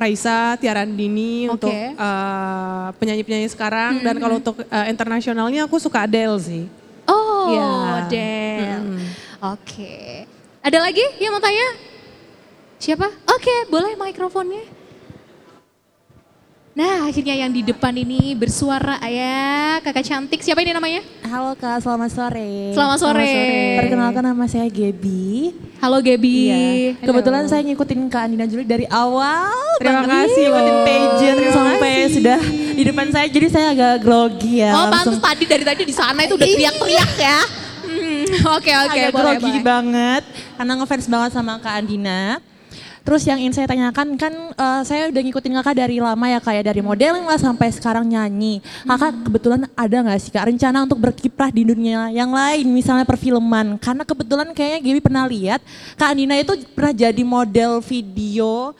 Raisa, 0.00 0.56
Tiarandini 0.56 1.52
Oke. 1.52 1.60
untuk 1.60 1.74
eh, 1.76 2.86
penyanyi-penyanyi 2.96 3.48
sekarang. 3.52 4.00
Dan 4.00 4.16
kalau 4.16 4.40
untuk 4.40 4.64
eh, 4.64 4.86
internasionalnya 4.88 5.68
aku 5.68 5.76
suka 5.76 6.08
Adele 6.08 6.40
sih. 6.40 6.64
Oh, 7.04 7.52
Iya. 7.52 7.70
Adele. 8.08 8.80
Mm. 8.88 9.04
Oke. 9.52 10.24
Ada 10.64 10.80
lagi 10.80 11.04
yang 11.20 11.36
mau 11.36 11.44
tanya? 11.44 11.76
Siapa? 12.80 13.04
Oke, 13.36 13.68
boleh 13.68 14.00
mikrofonnya. 14.00 14.64
Nah, 16.72 17.04
akhirnya 17.04 17.36
yang 17.36 17.52
di 17.52 17.60
depan 17.60 17.92
ini 17.92 18.32
bersuara 18.32 18.96
ya, 19.04 19.76
kakak 19.84 20.08
cantik. 20.08 20.40
Siapa 20.40 20.56
ini 20.58 20.72
namanya? 20.72 21.04
Halo 21.20 21.52
Kak, 21.52 21.84
selamat 21.84 22.08
sore. 22.08 22.72
Selamat 22.72 22.96
sore. 22.98 23.28
Perkenalkan 23.76 24.24
nama 24.24 24.44
saya 24.48 24.72
Gebi. 24.72 25.52
Halo 25.84 26.00
Gaby. 26.00 26.32
Iya. 26.48 26.58
Kebetulan 26.96 27.44
saya 27.44 27.60
ngikutin 27.60 28.08
Kak 28.08 28.24
Andina 28.24 28.48
Juli 28.48 28.64
dari 28.64 28.88
awal. 28.88 29.52
Terima 29.76 30.00
banget. 30.00 30.32
kasih 30.32 30.44
Ngikutin 30.48 30.72
loh. 30.72 30.84
pageant 30.88 31.36
Terima 31.36 31.52
sampai 31.52 31.92
kasih. 31.92 32.12
sudah 32.16 32.38
di 32.72 32.82
depan 32.88 33.06
saya. 33.12 33.26
Jadi 33.28 33.46
saya 33.52 33.66
agak 33.68 33.94
grogi 34.00 34.52
ya. 34.58 34.72
Oh, 34.72 34.88
langsung 34.88 35.12
pantas 35.12 35.28
tadi 35.28 35.44
dari 35.44 35.64
tadi 35.68 35.82
di 35.84 35.92
sana 35.92 36.20
itu 36.24 36.34
udah 36.34 36.48
teriak-teriak 36.48 37.12
ya. 37.20 37.38
Hmm, 37.82 38.24
Oke, 38.56 38.72
oke, 38.72 38.96
agak 38.96 39.12
boleh, 39.12 39.36
grogi 39.36 39.52
boleh. 39.52 39.60
banget. 39.60 40.22
Karena 40.56 40.72
ngefans 40.80 41.04
banget 41.04 41.30
sama 41.34 41.60
Kak 41.60 41.74
Andina. 41.76 42.40
Terus 43.02 43.22
yang 43.24 43.36
ingin 43.36 43.50
saya 43.52 43.66
tanyakan 43.66 44.14
kan 44.14 44.30
eh, 44.48 44.82
saya 44.82 45.10
udah 45.10 45.20
ngikutin 45.20 45.52
kakak 45.58 45.74
dari 45.76 45.98
lama 45.98 46.22
ya 46.24 46.38
kayak 46.38 46.64
dari 46.64 46.80
modeling 46.80 47.22
lah 47.22 47.34
sampai 47.34 47.68
sekarang 47.68 48.06
nyanyi. 48.06 48.62
Kakak 48.82 49.26
kebetulan 49.26 49.66
ada 49.72 49.96
nggak 50.00 50.18
sih 50.18 50.30
kak 50.30 50.46
rencana 50.46 50.82
untuk 50.82 50.98
berkiprah 50.98 51.50
di 51.50 51.62
dunia 51.62 52.08
yang 52.08 52.30
lain 52.30 52.62
misalnya 52.64 53.02
perfilman? 53.02 53.74
Karena 53.76 54.02
kebetulan 54.02 54.50
kayaknya 54.50 54.80
Gaby 54.80 55.00
pernah 55.00 55.24
lihat 55.26 55.60
Kak 55.94 56.08
Andina 56.08 56.34
itu 56.34 56.54
pernah 56.72 56.92
jadi 56.92 57.22
model 57.22 57.78
video 57.80 58.70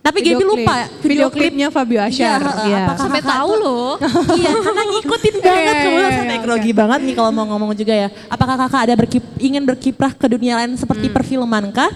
Tapi 0.00 0.16
Video 0.16 0.32
Gaby 0.32 0.40
klip. 0.40 0.52
lupa 0.64 0.76
Video 1.04 1.26
klipnya 1.28 1.68
Fabio 1.68 2.00
Asyar. 2.00 2.40
Iya, 2.40 2.64
Iya. 2.64 2.78
apakah 2.88 3.04
Sampai 3.04 3.20
kakak 3.20 3.34
tahu 3.36 3.52
loh. 3.52 3.92
iya, 4.40 4.52
karena 4.56 4.82
ngikutin 4.88 5.34
banget 5.36 5.60
Iya, 5.60 5.72
kebetulan 5.76 6.00
iya, 6.00 6.16
sampai 6.16 6.36
iya, 6.38 6.44
grogi 6.46 6.72
banget 6.72 7.00
nih 7.04 7.14
kalau 7.14 7.30
mau 7.30 7.44
ngomong 7.44 7.72
juga 7.74 7.92
ya. 7.92 8.08
Apakah 8.26 8.56
kakak 8.56 8.80
ada 8.88 8.94
berkip, 8.96 9.20
ingin 9.36 9.60
berkiprah 9.60 10.16
ke 10.16 10.24
dunia 10.24 10.56
lain 10.56 10.72
seperti 10.72 11.04
Hmm. 11.04 11.14
perfilman 11.14 11.64
kah? 11.68 11.92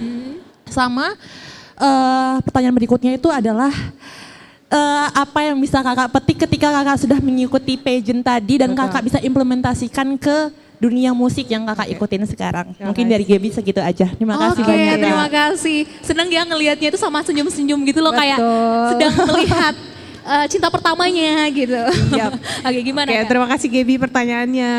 Sama 0.67 1.17
eh, 1.79 2.35
pertanyaan 2.43 2.75
berikutnya 2.75 3.15
itu 3.17 3.29
adalah 3.31 3.71
eh, 4.71 5.07
apa 5.15 5.41
yang 5.47 5.57
bisa 5.59 5.81
kakak 5.83 6.11
petik 6.11 6.47
ketika 6.49 6.69
kakak 6.71 6.99
sudah 7.03 7.19
mengikuti 7.23 7.79
pageant 7.79 8.23
tadi 8.23 8.61
dan 8.63 8.75
kakak 8.75 9.03
bisa 9.07 9.19
implementasikan 9.23 10.19
ke 10.19 10.51
dunia 10.83 11.15
musik 11.17 11.49
yang 11.49 11.65
kakak 11.65 11.97
ikutin 11.97 12.27
sekarang. 12.29 12.67
Mungkin 12.77 13.07
dari 13.09 13.25
Gaby 13.25 13.49
segitu 13.55 13.81
aja. 13.81 14.11
Terima 14.11 14.37
kasih 14.37 14.63
Oke, 14.63 14.69
banyak. 14.69 14.85
ya. 14.85 14.95
terima 15.01 15.29
kasih. 15.31 15.79
Seneng 16.05 16.29
ya 16.29 16.43
ngelihatnya 16.45 16.89
itu 16.93 16.99
sama 17.01 17.25
senyum-senyum 17.25 17.81
gitu 17.89 18.05
loh 18.05 18.13
kayak 18.13 18.37
Betul. 18.37 18.89
sedang 18.93 19.13
melihat 19.33 19.75
eh, 20.29 20.47
cinta 20.51 20.69
pertamanya 20.69 21.47
gitu. 21.49 21.81
Yap. 22.13 22.37
Oke, 22.69 22.81
gimana? 22.85 23.09
Oke, 23.09 23.17
Kak? 23.23 23.29
terima 23.31 23.47
kasih 23.49 23.69
Gaby 23.71 23.95
pertanyaannya. 24.03 24.73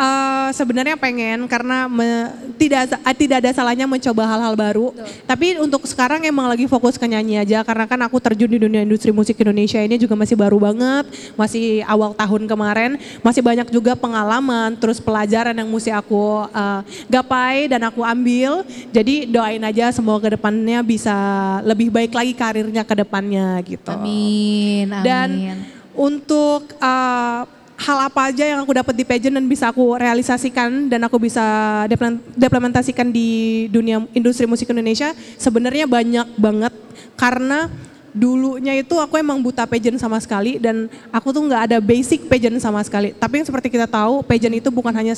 Eh, 0.00 0.48
sebenarnya 0.56 0.96
pengen 0.96 1.44
karena 1.44 1.84
me- 1.84 2.32
tidak 2.56 2.88
eh, 2.88 3.16
tidak 3.20 3.44
ada 3.44 3.50
salahnya 3.52 3.84
mencoba 3.84 4.24
hal-hal 4.24 4.56
baru. 4.56 4.96
Tapi 5.28 5.60
untuk 5.60 5.84
sekarang 5.84 6.24
emang 6.24 6.48
lagi 6.48 6.64
fokus 6.64 6.96
ke 6.96 7.04
nyanyi 7.04 7.36
aja 7.36 7.60
karena 7.60 7.84
kan 7.84 8.00
aku 8.08 8.16
terjun 8.16 8.48
di 8.48 8.56
dunia 8.56 8.80
industri 8.80 9.12
musik 9.12 9.36
Indonesia 9.36 9.76
ini 9.76 10.00
juga 10.00 10.16
masih 10.16 10.40
baru 10.40 10.56
banget, 10.56 11.04
masih 11.36 11.84
awal 11.84 12.16
tahun 12.16 12.48
kemarin, 12.48 12.96
masih 13.20 13.44
banyak 13.44 13.68
juga 13.68 13.92
pengalaman, 13.92 14.72
terus 14.80 15.04
pelajaran 15.04 15.52
yang 15.52 15.68
mesti 15.68 15.92
aku 15.92 16.48
eh, 16.48 16.80
gapai 17.12 17.68
dan 17.68 17.84
aku 17.84 18.00
ambil. 18.00 18.64
Jadi 18.96 19.28
doain 19.28 19.60
aja 19.60 19.92
semoga 19.92 20.32
ke 20.32 20.40
depannya 20.40 20.80
bisa 20.80 21.12
lebih 21.60 21.92
baik 21.92 22.16
lagi 22.16 22.32
karirnya 22.32 22.88
ke 22.88 22.94
depannya 23.04 23.60
gitu. 23.68 23.92
Amin, 23.92 24.88
amin. 24.88 25.04
Dan 25.04 25.28
untuk 25.92 26.72
uh, 26.80 27.59
hal 27.80 27.98
apa 28.12 28.28
aja 28.28 28.44
yang 28.44 28.60
aku 28.60 28.76
dapat 28.76 28.92
di 28.92 29.08
pageant 29.08 29.40
dan 29.40 29.48
bisa 29.48 29.72
aku 29.72 29.96
realisasikan 29.96 30.92
dan 30.92 31.00
aku 31.08 31.16
bisa 31.16 31.40
deplementasikan 32.36 33.08
di 33.08 33.66
dunia 33.72 34.04
industri 34.12 34.44
musik 34.44 34.68
Indonesia 34.68 35.16
sebenarnya 35.40 35.88
banyak 35.88 36.28
banget. 36.36 36.74
Karena 37.16 37.72
dulunya 38.10 38.74
itu 38.78 38.94
aku 38.98 39.18
emang 39.18 39.38
buta 39.38 39.66
pageant 39.66 39.98
sama 39.98 40.18
sekali 40.18 40.58
dan 40.58 40.90
aku 41.14 41.30
tuh 41.30 41.42
nggak 41.46 41.62
ada 41.70 41.78
basic 41.78 42.26
pageant 42.26 42.58
sama 42.58 42.82
sekali. 42.82 43.14
Tapi 43.14 43.42
yang 43.42 43.46
seperti 43.46 43.68
kita 43.70 43.86
tahu 43.86 44.22
pageant 44.26 44.56
itu 44.58 44.68
bukan 44.68 44.90
hanya 44.94 45.14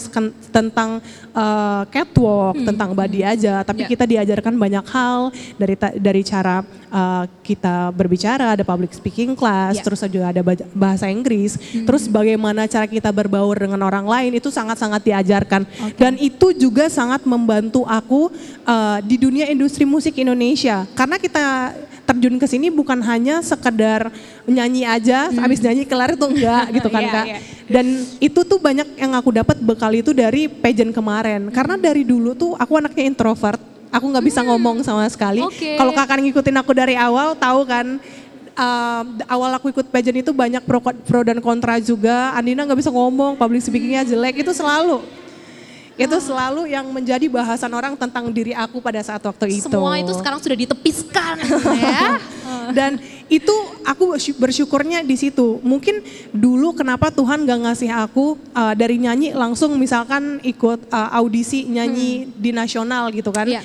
tentang 0.52 1.00
uh, 1.33 1.83
catwalk, 1.88 2.57
tentang 2.62 2.92
body 2.92 3.20
aja, 3.24 3.64
tapi 3.64 3.83
Ya. 3.83 3.88
kita 3.90 4.05
diajarkan 4.07 4.55
banyak 4.55 4.87
hal 4.87 5.35
dari 5.59 5.74
dari 5.98 6.22
cara 6.22 6.62
uh, 6.92 7.24
kita 7.42 7.90
berbicara, 7.90 8.55
ada 8.55 8.62
public 8.62 8.94
speaking 8.94 9.35
class, 9.35 9.81
Ya. 9.81 9.83
terus 9.83 10.05
juga 10.07 10.31
ada 10.31 10.42
bahasa 10.76 11.09
Inggris, 11.11 11.57
terus 11.83 12.07
bagaimana 12.07 12.68
cara 12.70 12.87
kita 12.87 13.11
berbaur 13.11 13.59
dengan 13.59 13.81
orang 13.83 14.07
lain 14.07 14.38
itu 14.38 14.52
sangat-sangat 14.52 15.02
diajarkan. 15.02 15.64
Dan 15.98 16.20
itu 16.20 16.52
juga 16.55 16.87
sangat 16.92 17.24
membantu 17.24 17.83
aku 17.88 18.28
uh, 18.68 18.98
di 19.02 19.16
dunia 19.18 19.48
industri 19.50 19.83
musik 19.88 20.14
Indonesia. 20.20 20.85
Karena 20.94 21.16
kita 21.18 21.74
terjun 22.03 22.35
ke 22.37 22.47
sini 22.51 22.69
bukan 22.69 22.99
hanya 23.03 23.41
sekedar 23.41 24.11
nyanyi 24.45 24.83
aja, 24.83 25.31
habis 25.31 25.62
nyanyi 25.62 25.87
kelar 25.87 26.19
itu 26.19 26.27
enggak 26.27 26.65
gitu 26.75 26.88
kan 26.91 27.03
Iya, 27.07 27.12
kak. 27.15 27.27
iya. 27.27 27.38
Dan 27.71 27.87
itu 28.19 28.41
tuh 28.43 28.59
banyak 28.59 28.99
yang 28.99 29.12
aku 29.17 29.31
dapat 29.33 29.57
bekal 29.62 29.93
itu 29.95 30.11
dari 30.12 30.51
pageant 30.51 30.93
kemarin. 30.93 31.49
Karena 31.49 31.79
dari 31.79 32.03
dulu 32.05 32.35
tuh 32.35 32.53
aku 32.59 32.77
anaknya 32.77 33.07
introvert, 33.07 33.57
aku 33.88 34.05
nggak 34.12 34.27
bisa 34.27 34.41
ngomong 34.45 34.83
sama 34.85 35.07
sekali. 35.09 35.41
Oke. 35.41 35.79
Kalau 35.79 35.95
kakak 35.95 36.21
ngikutin 36.21 36.57
aku 36.59 36.73
dari 36.75 36.99
awal, 36.99 37.33
tahu 37.38 37.65
kan. 37.65 37.97
um, 38.53 39.05
awal 39.25 39.49
aku 39.57 39.73
ikut 39.73 39.88
pageant 39.88 40.21
itu 40.21 40.29
banyak 40.29 40.61
pro, 40.69 40.77
pro 40.85 41.25
dan 41.25 41.41
kontra 41.41 41.81
juga. 41.81 42.37
Andina 42.37 42.69
nggak 42.69 42.85
bisa 42.85 42.93
ngomong, 42.93 43.41
public 43.41 43.65
speakingnya 43.65 44.05
jelek 44.05 44.45
itu 44.45 44.53
selalu. 44.53 45.01
Itu 45.96 46.16
selalu 46.18 46.72
yang 46.72 46.88
menjadi 46.88 47.28
bahasan 47.28 47.68
orang 47.76 47.94
tentang 48.00 48.33
diri 48.33 48.57
aku 48.57 48.81
pada 48.81 48.98
saat 49.05 49.20
waktu 49.20 49.61
itu. 49.61 49.68
Semua 49.68 50.00
itu 50.00 50.12
sekarang 50.16 50.40
sudah 50.40 50.57
ditepiskan 50.57 51.37
ya. 51.85 52.16
Dan 52.72 52.96
itu 53.28 53.52
aku 53.85 54.16
bersyuk- 54.16 54.40
bersyukurnya 54.40 55.05
di 55.05 55.16
situ. 55.20 55.61
Mungkin 55.61 56.00
dulu 56.33 56.72
kenapa 56.72 57.12
Tuhan 57.12 57.44
gak 57.44 57.61
ngasih 57.68 57.90
aku 57.92 58.40
uh, 58.57 58.72
dari 58.72 58.96
nyanyi 59.00 59.37
langsung 59.37 59.76
misalkan 59.76 60.40
ikut 60.40 60.88
uh, 60.88 61.11
audisi 61.12 61.68
nyanyi 61.68 62.28
di 62.37 62.50
nasional 62.57 63.12
gitu 63.12 63.28
kan. 63.28 63.44
Iya. 63.44 63.61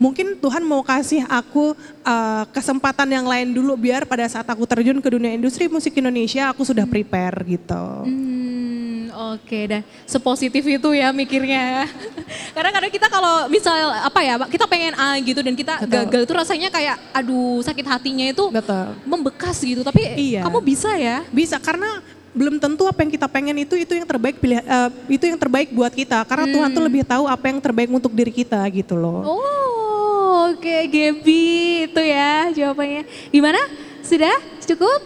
Mungkin 0.00 0.40
Tuhan 0.40 0.64
mau 0.64 0.80
kasih 0.80 1.28
aku 1.28 1.76
uh, 2.08 2.44
kesempatan 2.56 3.04
yang 3.12 3.28
lain 3.28 3.52
dulu 3.52 3.76
biar 3.76 4.08
pada 4.08 4.24
saat 4.32 4.48
aku 4.48 4.64
terjun 4.64 4.96
ke 4.96 5.08
dunia 5.12 5.36
industri 5.36 5.68
musik 5.68 5.92
Indonesia 5.92 6.48
aku 6.48 6.64
sudah 6.64 6.88
prepare 6.88 7.36
gitu. 7.44 7.84
Hmm, 8.08 8.99
oke 9.12 9.58
dah. 9.66 9.82
Sepositif 10.06 10.62
itu 10.62 10.88
ya 10.92 11.10
mikirnya. 11.10 11.86
Karena 12.56 12.70
kadang 12.70 12.92
kita 12.92 13.06
kalau 13.06 13.46
misal 13.46 13.74
apa 13.92 14.20
ya, 14.22 14.34
kita 14.46 14.64
pengen 14.66 14.94
A 14.94 15.18
gitu 15.20 15.40
dan 15.42 15.54
kita 15.54 15.82
Betul. 15.82 15.92
gagal 16.06 16.20
itu 16.26 16.32
rasanya 16.34 16.68
kayak 16.68 16.96
aduh 17.10 17.60
sakit 17.62 17.86
hatinya 17.86 18.26
itu 18.30 18.44
Betul. 18.50 18.94
membekas 19.04 19.56
gitu. 19.60 19.82
Tapi 19.82 20.02
Iya. 20.16 20.42
kamu 20.46 20.58
bisa 20.62 20.90
ya. 20.96 21.22
Bisa 21.30 21.56
karena 21.58 22.02
belum 22.30 22.62
tentu 22.62 22.86
apa 22.86 23.02
yang 23.02 23.10
kita 23.10 23.26
pengen 23.26 23.58
itu 23.58 23.74
itu 23.74 23.90
yang 23.90 24.06
terbaik 24.06 24.38
pilih 24.38 24.62
uh, 24.62 24.86
itu 25.10 25.26
yang 25.26 25.34
terbaik 25.34 25.74
buat 25.74 25.90
kita 25.90 26.22
karena 26.22 26.46
Tuhan 26.46 26.70
tuh 26.70 26.84
lebih 26.86 27.02
tahu 27.02 27.26
apa 27.26 27.50
yang 27.50 27.58
terbaik 27.58 27.90
untuk 27.90 28.14
diri 28.14 28.30
kita 28.30 28.62
gitu 28.70 28.94
loh. 28.94 29.26
Oh, 29.26 30.54
oke 30.54 30.76
Gaby 30.86 31.42
itu 31.90 32.02
ya 32.02 32.54
jawabannya. 32.54 33.02
Gimana? 33.34 33.58
Sudah? 34.06 34.34
Cukup? 34.62 35.00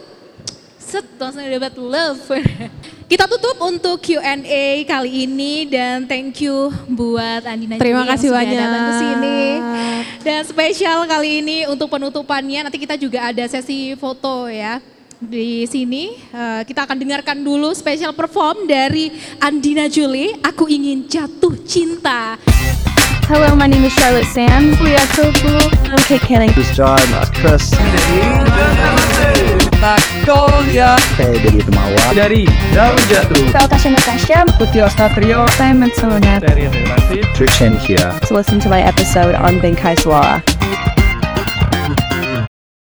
Set, 0.76 1.04
langsung 1.16 1.40
dapat 1.42 1.74
love. 1.80 2.20
Kita 3.14 3.30
tutup 3.30 3.54
untuk 3.62 4.02
Q&A 4.02 4.82
kali 4.90 5.30
ini 5.30 5.70
dan 5.70 6.02
thank 6.02 6.42
you 6.42 6.66
buat 6.90 7.46
Andina 7.46 7.78
Terima 7.78 8.02
Juni 8.02 8.10
yang 8.10 8.10
kasih 8.10 8.26
sudah 8.26 8.42
banyak. 8.42 8.58
datang 8.58 8.82
ke 8.82 8.92
sini. 8.98 9.40
Dan 10.26 10.40
spesial 10.42 10.98
kali 11.06 11.30
ini 11.38 11.58
untuk 11.70 11.86
penutupannya 11.94 12.66
nanti 12.66 12.74
kita 12.74 12.98
juga 12.98 13.30
ada 13.30 13.46
sesi 13.46 13.94
foto 13.94 14.50
ya. 14.50 14.82
Di 15.22 15.62
sini 15.70 16.18
eh, 16.34 16.66
kita 16.66 16.90
akan 16.90 16.98
dengarkan 16.98 17.38
dulu 17.38 17.70
special 17.70 18.18
perform 18.18 18.66
dari 18.66 19.14
Andina 19.38 19.86
Julie, 19.86 20.34
Aku 20.42 20.66
Ingin 20.66 21.06
Jatuh 21.06 21.54
Cinta. 21.62 22.34
Hello, 23.26 23.54
my 23.56 23.66
name 23.66 23.84
is 23.84 23.92
Charlotte 23.94 24.26
Sands. 24.26 24.78
We 24.80 24.94
are 24.94 25.06
so 25.16 25.32
cool. 25.40 25.60
I'm 25.90 25.98
Kate 26.04 26.20
Canning. 26.20 26.50
This 26.54 26.70
is 26.70 26.76
John, 26.76 26.98
Mas 27.10 27.30
Chris, 27.30 27.72
Magnolia 29.80 30.96
saya 31.16 31.36
dari 31.40 31.60
Temawa. 31.60 32.04
dari 32.16 32.42
Jauh 32.72 33.00
Jatuh. 33.08 33.44
Natasha 33.52 33.88
Natasha. 33.92 34.38
Putih 34.60 34.84
Satrio 34.92 35.44
Simon 35.56 35.90
Solonat. 35.96 36.44
dari 36.44 36.68
Relatif. 36.68 37.24
Trishan 37.36 37.76
here. 37.80 38.12
To 38.28 38.36
listen 38.36 38.60
to 38.60 38.68
my 38.68 38.80
episode 38.80 39.34
on 39.36 39.60
Bengkai 39.60 39.96
Suara. 39.96 40.40